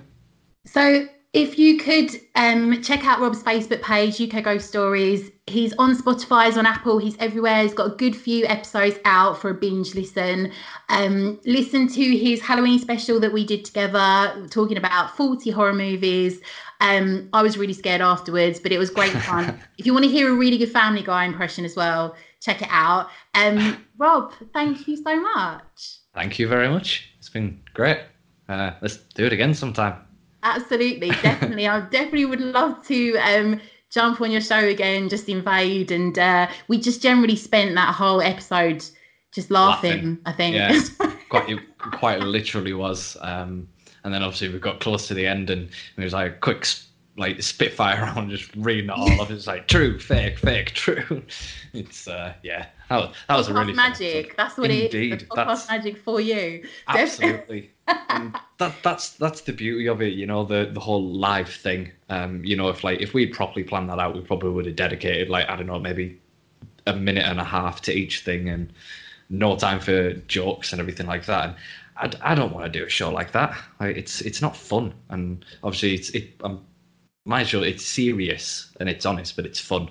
[0.66, 5.32] So if you could um, check out Rob's Facebook page, UK Ghost Stories.
[5.48, 7.64] He's on Spotify, he's on Apple, he's everywhere.
[7.64, 10.52] He's got a good few episodes out for a binge listen.
[10.90, 16.42] Um, listen to his Halloween special that we did together, talking about 40 horror movies.
[16.82, 19.58] Um, I was really scared afterwards, but it was great fun.
[19.78, 22.70] if you want to hear a really good Family Guy impression as well, check it
[22.72, 23.08] out.
[23.36, 26.00] Um, Rob, thank you so much.
[26.14, 27.14] Thank you very much.
[27.20, 28.00] It's been great.
[28.50, 29.96] Uh, let's do it again sometime.
[30.44, 31.68] Absolutely, definitely.
[31.68, 35.92] I definitely would love to um, jump on your show again, just invade.
[35.92, 38.84] And uh, we just generally spent that whole episode
[39.32, 40.20] just laughing, Laughing.
[40.26, 40.56] I think.
[40.56, 40.82] Yeah,
[41.30, 43.18] quite it quite literally was.
[43.22, 43.68] Um,
[44.04, 46.68] and then obviously we got close to the end, and it was like a quick,
[47.18, 49.30] like spitfire round, just reading it all off.
[49.32, 51.24] It's like true, fake, fake, true.
[51.74, 54.36] It's uh, yeah, that was, that was a really magic.
[54.36, 54.94] That's what it is.
[54.94, 56.64] Indeed, The podcast that's- magic for you.
[56.88, 57.72] Absolutely.
[58.10, 61.92] and that that's that's the beauty of it, you know, the the whole live thing.
[62.10, 64.76] Um, you know, if like if we'd properly planned that out, we probably would have
[64.76, 66.20] dedicated like I don't know, maybe
[66.88, 68.74] a minute and a half to each thing and
[69.30, 71.56] no time for jokes and everything like that.
[72.02, 73.58] And I, I don't want to do a show like that.
[73.80, 76.34] Like, it's it's not fun, and obviously it's it.
[76.44, 76.66] Um,
[77.26, 79.90] my show it's serious and it's honest, but it's fun.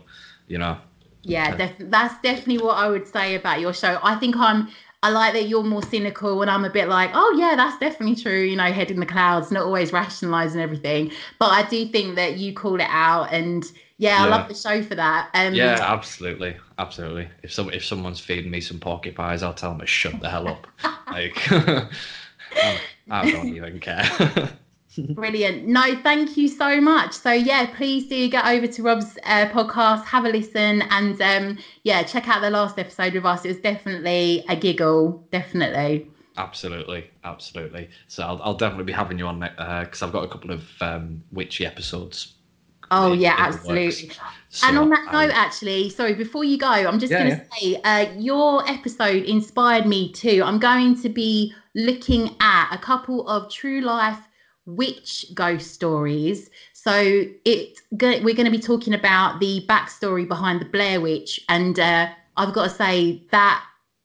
[0.49, 0.77] You know.
[1.23, 1.67] Yeah, Okay.
[1.79, 3.99] def- that's definitely what I would say about your show.
[4.03, 4.69] I think I'm.
[5.03, 8.17] I like that you're more cynical, and I'm a bit like, oh yeah, that's definitely
[8.17, 8.43] true.
[8.43, 11.11] You know, head in the clouds, not always rationalising everything.
[11.39, 13.65] But I do think that you call it out, and
[13.97, 15.31] yeah, I love the show for that.
[15.35, 17.29] Um, Yeah, absolutely, absolutely.
[17.43, 20.49] If some if someone's feeding me some porcupines, I'll tell them to shut the hell
[20.49, 20.67] up.
[21.11, 21.51] like,
[23.11, 24.05] I don't even care.
[25.17, 25.67] Brilliant.
[25.67, 27.15] No, thank you so much.
[27.15, 31.57] So yeah, please do get over to Rob's uh, podcast, have a listen, and um,
[31.85, 33.45] yeah, check out the last episode with us.
[33.45, 36.07] It was definitely a giggle, definitely.
[36.37, 37.89] absolutely, absolutely.
[38.07, 41.23] So I'll, I'll definitely be having you on because I've got a couple of um,
[41.31, 42.29] witchy episodes.
[42.91, 43.63] Oh in- yeah, in absolutely.
[43.63, 44.07] works.
[44.63, 47.39] and on that um, note, actually, sorry, before you go, I'm just Yeah, going to
[47.61, 50.43] say uh, your episode inspired me too.
[50.45, 54.29] I'm going to be looking at a couple of true life
[54.67, 56.49] witch ghost stories.
[56.73, 61.79] So it we're going to be talking about the backstory behind the Blair Witch, and
[61.79, 63.63] uh, I've got to say that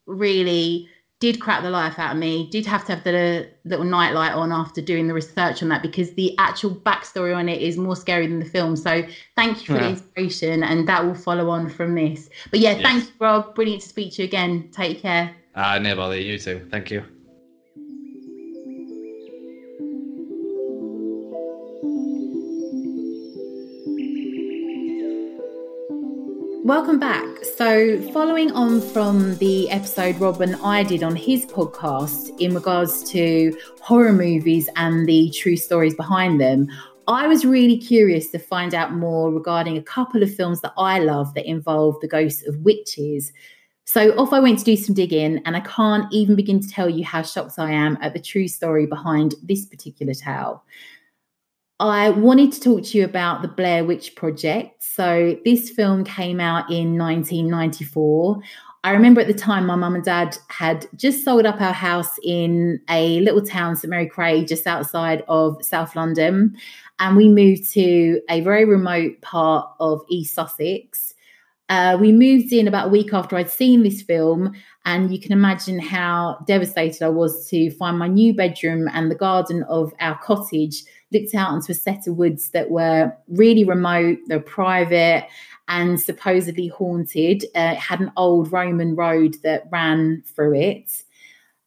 [0.08, 0.86] really
[1.22, 2.48] did crack the life out of me.
[2.52, 6.12] Did have to have the little nightlight on after doing the research on that because
[6.14, 8.76] the actual backstory on it is more scary than the film.
[8.76, 9.04] So
[9.36, 12.30] thank you for the inspiration, and that will follow on from this.
[12.52, 12.84] But yeah, Yes.
[12.84, 13.54] thanks, Rob.
[13.56, 14.68] Brilliant to speak to you again.
[14.72, 15.32] Take care.
[15.56, 16.68] Uh, no bother, you too.
[16.70, 17.15] Thank you.
[26.66, 27.28] Welcome back.
[27.58, 33.04] So, following on from the episode Rob and I did on his podcast in regards
[33.12, 36.68] to horror movies and the true stories behind them,
[37.08, 40.98] I was really curious to find out more regarding a couple of films that I
[40.98, 43.32] love that involve the ghosts of witches.
[43.84, 46.90] So, off I went to do some digging, and I can't even begin to tell
[46.90, 50.64] you how shocked I am at the true story behind this particular tale.
[51.80, 54.82] I wanted to talk to you about the Blair Witch Project.
[54.82, 58.40] So, this film came out in 1994.
[58.86, 62.18] I remember at the time my mum and dad had just sold up our house
[62.24, 66.56] in a little town, St Mary Cray, just outside of South London.
[67.00, 71.14] And we moved to a very remote part of East Sussex.
[71.68, 74.54] Uh, we moved in about a week after I'd seen this film,
[74.86, 79.16] And you can imagine how devastated I was to find my new bedroom and the
[79.16, 84.18] garden of our cottage looked out onto a set of woods that were really remote,
[84.28, 85.28] they're private
[85.68, 87.44] and supposedly haunted.
[87.56, 91.04] Uh, it had an old Roman road that ran through it.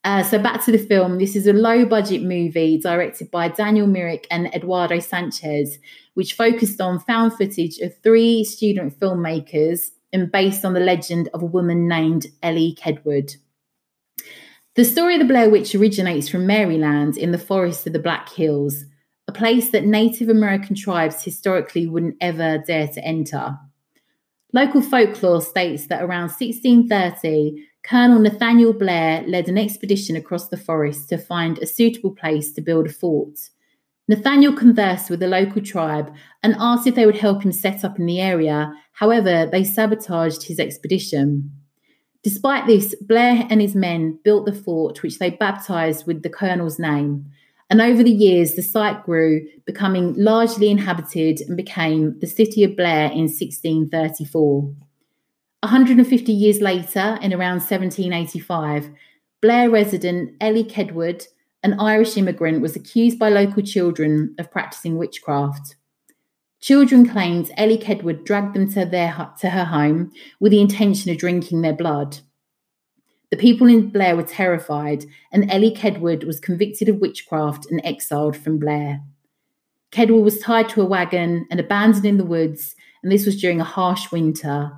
[0.04, 1.18] Uh, so back to the film.
[1.18, 5.78] This is a low budget movie directed by Daniel Myrick and Eduardo Sanchez,
[6.14, 11.42] which focused on found footage of three student filmmakers and based on the legend of
[11.42, 13.36] a woman named Elly Kedward.
[14.76, 18.28] The story of the Blair Witch originates from Maryland in the forests of the Black
[18.28, 18.84] Hills,
[19.28, 23.58] a place that Native American tribes historically wouldn't ever dare to enter.
[24.54, 31.10] Local folklore states that around 1630, Colonel Nathaniel Blair led an expedition across the forest
[31.10, 33.38] to find a suitable place to build a fort.
[34.08, 36.10] Nathaniel conversed with the local tribe
[36.42, 38.72] and asked if they would help him set up in the area.
[38.92, 41.52] However, they sabotaged his expedition.
[42.22, 46.78] Despite this, Blair and his men built the fort, which they baptized with the colonel's
[46.78, 47.26] name.
[47.70, 52.76] And over the years, the site grew, becoming largely inhabited and became the city of
[52.76, 54.74] Blair in 1634.
[55.62, 58.90] 150 years later, in around 1785,
[59.42, 61.26] Blair resident Elly Kedward
[61.62, 65.76] an Irish immigrant, was accused by local children of practicing witchcraft.
[66.60, 71.18] Children claimed Elly Kedward dragged them to, their, to her home with the intention of
[71.18, 72.18] drinking their blood.
[73.30, 78.36] The people in Blair were terrified, and Elly Kedward was convicted of witchcraft and exiled
[78.36, 79.00] from Blair.
[79.92, 83.60] Kedward was tied to a wagon and abandoned in the woods, and this was during
[83.60, 84.72] a harsh winter.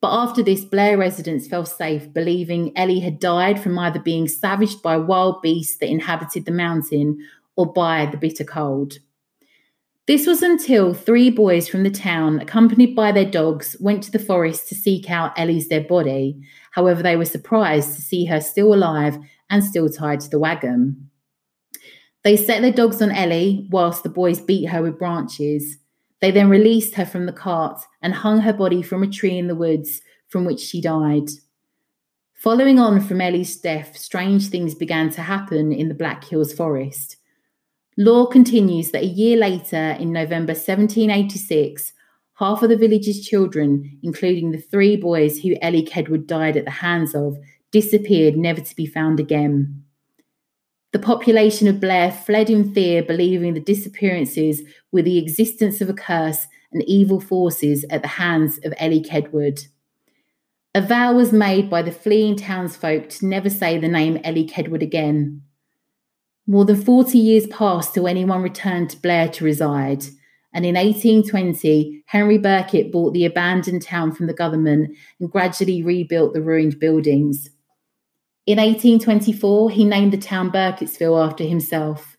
[0.00, 4.82] But after this, Blair residents felt safe, believing Elly had died from either being savaged
[4.82, 7.18] by wild beasts that inhabited the mountain
[7.56, 8.98] or by the bitter cold.
[10.06, 14.20] This was until three boys from the town, accompanied by their dogs, went to the
[14.20, 16.40] forest to seek out Elly's dead body.
[16.76, 19.18] However, they were surprised to see her still alive
[19.48, 21.10] and still tied to the wagon.
[22.22, 25.78] They set their dogs on Elly whilst the boys beat her with branches.
[26.20, 29.46] They then released her from the cart and hung her body from a tree in
[29.46, 31.30] the woods from which she died.
[32.34, 37.16] Following on from Elly's death, strange things began to happen in the Black Hills forest.
[37.96, 41.94] Lore continues that a year later, in November 1786,
[42.36, 46.70] half of the village's children, including the three boys who Elly Kedward died at the
[46.70, 47.36] hands of,
[47.72, 49.82] disappeared, never to be found again.
[50.92, 54.62] The population of Blair fled in fear, believing the disappearances
[54.92, 59.66] were the existence of a curse and evil forces at the hands of Elly Kedward.
[60.74, 64.82] A vow was made by the fleeing townsfolk to never say the name Elly Kedward
[64.82, 65.42] again.
[66.46, 70.04] More than 40 years passed till anyone returned to Blair to reside,
[70.56, 76.32] and in 1820, Henry Burkitt bought the abandoned town from the government and gradually rebuilt
[76.32, 77.50] the ruined buildings.
[78.46, 82.16] In 1824, he named the town Burkittsville after himself.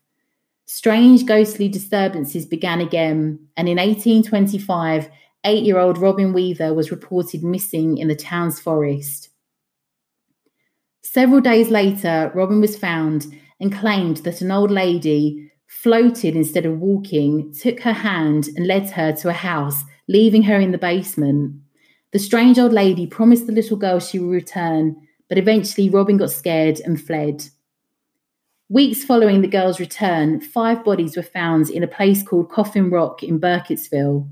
[0.66, 5.10] Strange ghostly disturbances began again, and in 1825,
[5.42, 9.30] eight year old Robin Weaver was reported missing in the town's forest.
[11.02, 13.26] Several days later, Robin was found
[13.58, 18.90] and claimed that an old lady floated instead of walking, took her hand, and led
[18.90, 21.54] her to a house, leaving her in the basement.
[22.10, 24.96] The strange old lady promised the little girl she would return,
[25.28, 27.44] but eventually Robin got scared and fled.
[28.70, 33.22] Weeks following the girl's return, five bodies were found in a place called Coffin Rock
[33.22, 34.28] in Burkittsville.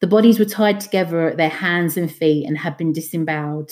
[0.00, 3.70] The bodies were tied together at their hands and feet and had been disemboweled.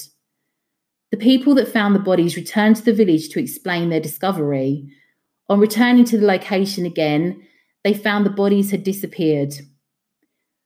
[1.10, 4.88] The people that found the bodies returned to the village to explain their discovery.
[5.50, 7.42] On returning to the location again,
[7.82, 9.52] they found the bodies had disappeared.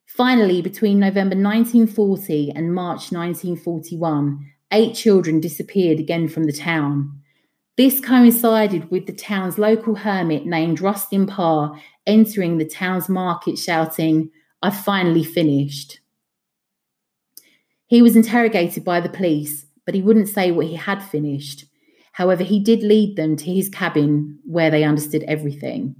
[0.06, 7.18] Finally, between November 1940 and March 1941, eight children disappeared again from the town.
[7.78, 14.30] This coincided with the town's local hermit named Rustin Parr entering the town's market shouting,
[14.62, 16.00] I've finally finished.
[17.86, 21.64] He was interrogated by the police, but he wouldn't say what he had finished.
[22.14, 25.96] However, he did lead them to his cabin where they understood everything.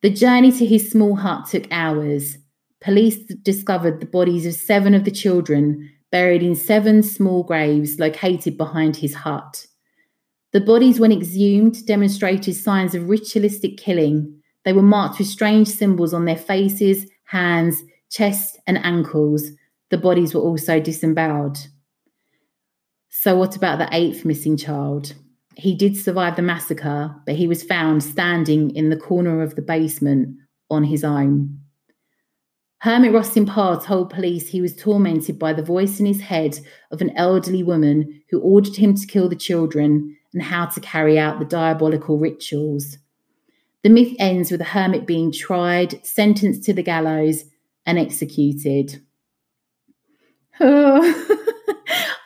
[0.00, 2.38] The journey to his small hut took hours.
[2.80, 8.56] Police discovered the bodies of seven of the children buried in seven small graves located
[8.56, 9.66] behind his hut.
[10.52, 14.40] The bodies, when exhumed, demonstrated signs of ritualistic killing.
[14.64, 19.44] They were marked with strange symbols on their faces, hands, chest, and ankles.
[19.90, 21.58] The bodies were also disemboweled.
[23.10, 25.14] So, what about the eighth missing child?
[25.56, 29.62] He did survive the massacre, but he was found standing in the corner of the
[29.62, 30.36] basement
[30.70, 31.58] on his own.
[32.78, 36.58] Hermit Rustin Parr told police he was tormented by the voice in his head
[36.92, 41.18] of an elderly woman who ordered him to kill the children and how to carry
[41.18, 42.96] out the diabolical rituals.
[43.82, 47.44] The myth ends with the hermit being tried, sentenced to the gallows,
[47.84, 49.02] and executed.
[50.60, 51.36] Oh,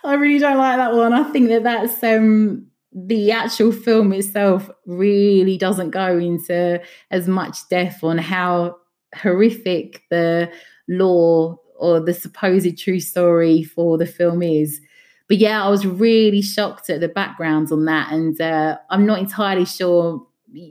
[0.05, 1.13] I really don't like that one.
[1.13, 6.81] I think that that's um, the actual film itself really doesn't go into
[7.11, 8.77] as much depth on how
[9.15, 10.53] horrific the
[10.89, 14.81] lore or the supposed true story for the film is.
[15.27, 18.13] But yeah, I was really shocked at the backgrounds on that.
[18.13, 20.25] And uh, I'm not entirely sure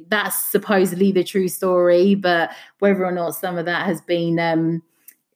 [0.07, 4.81] that's supposedly the true story, but whether or not some of that has been, um,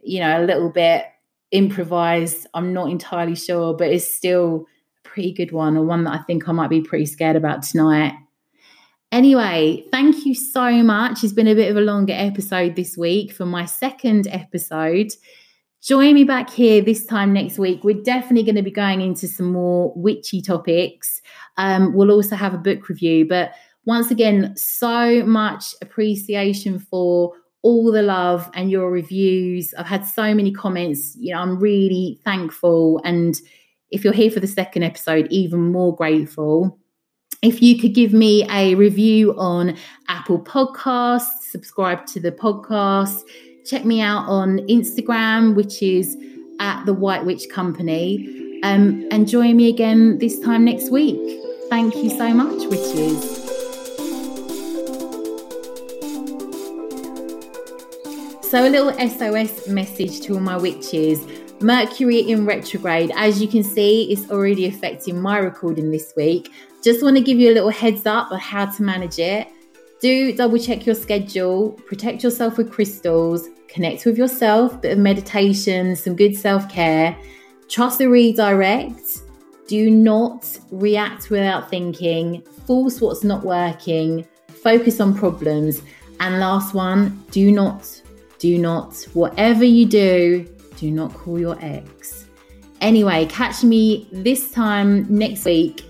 [0.02, 1.06] you know, a little bit
[1.52, 4.66] improvised, I'm not entirely sure, but it's still
[5.06, 7.64] a pretty good one, or one that I think I might be pretty scared about
[7.64, 8.14] tonight.
[9.12, 11.24] Anyway, thank you so much.
[11.24, 15.14] It's been a bit of a longer episode this week for my second episode.
[15.82, 17.84] Join me back here this time next week.
[17.84, 21.22] We're definitely going to be going into some more witchy topics.
[21.56, 23.26] Um, we'll also have a book review.
[23.26, 23.54] But
[23.86, 27.34] once again, so much appreciation for
[27.64, 29.74] all the love and your reviews.
[29.78, 31.16] I've had so many comments.
[31.18, 33.02] You know, I'm really thankful.
[33.04, 33.40] And
[33.92, 36.80] if you're here for the second episode, even more grateful
[37.42, 39.78] if you could give me a review on
[40.08, 43.22] Apple Podcasts, subscribe to the podcast,
[43.66, 46.18] check me out on Instagram, which is
[46.60, 51.40] at the White Witch Company, um, and join me again this time next week.
[51.70, 53.37] Thank you so much, witches.
[58.50, 61.20] So, a little SOS message to all my witches.
[61.60, 66.54] Mercury in retrograde, as you can see, is already affecting my recording this week.
[66.82, 69.50] Just want to give you a little heads up on how to manage it.
[70.00, 75.98] Do double check your schedule, protect yourself with crystals, connect with yourself, bit of meditation,
[75.98, 77.18] some good self care.
[77.68, 79.24] Trust the redirect.
[79.68, 82.44] Do not react without thinking.
[82.66, 84.26] Force what's not working.
[84.64, 85.82] Focus on problems.
[86.20, 87.97] And last one, do not,
[88.40, 92.26] do not, whatever you do, do not call your ex.
[92.82, 95.88] Anyway, catch me this time next week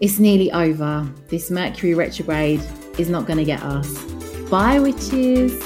[0.00, 1.08] it's nearly over.
[1.28, 2.60] This Mercury retrograde
[2.98, 4.02] is not going to get us.
[4.50, 5.58] Bye, witches.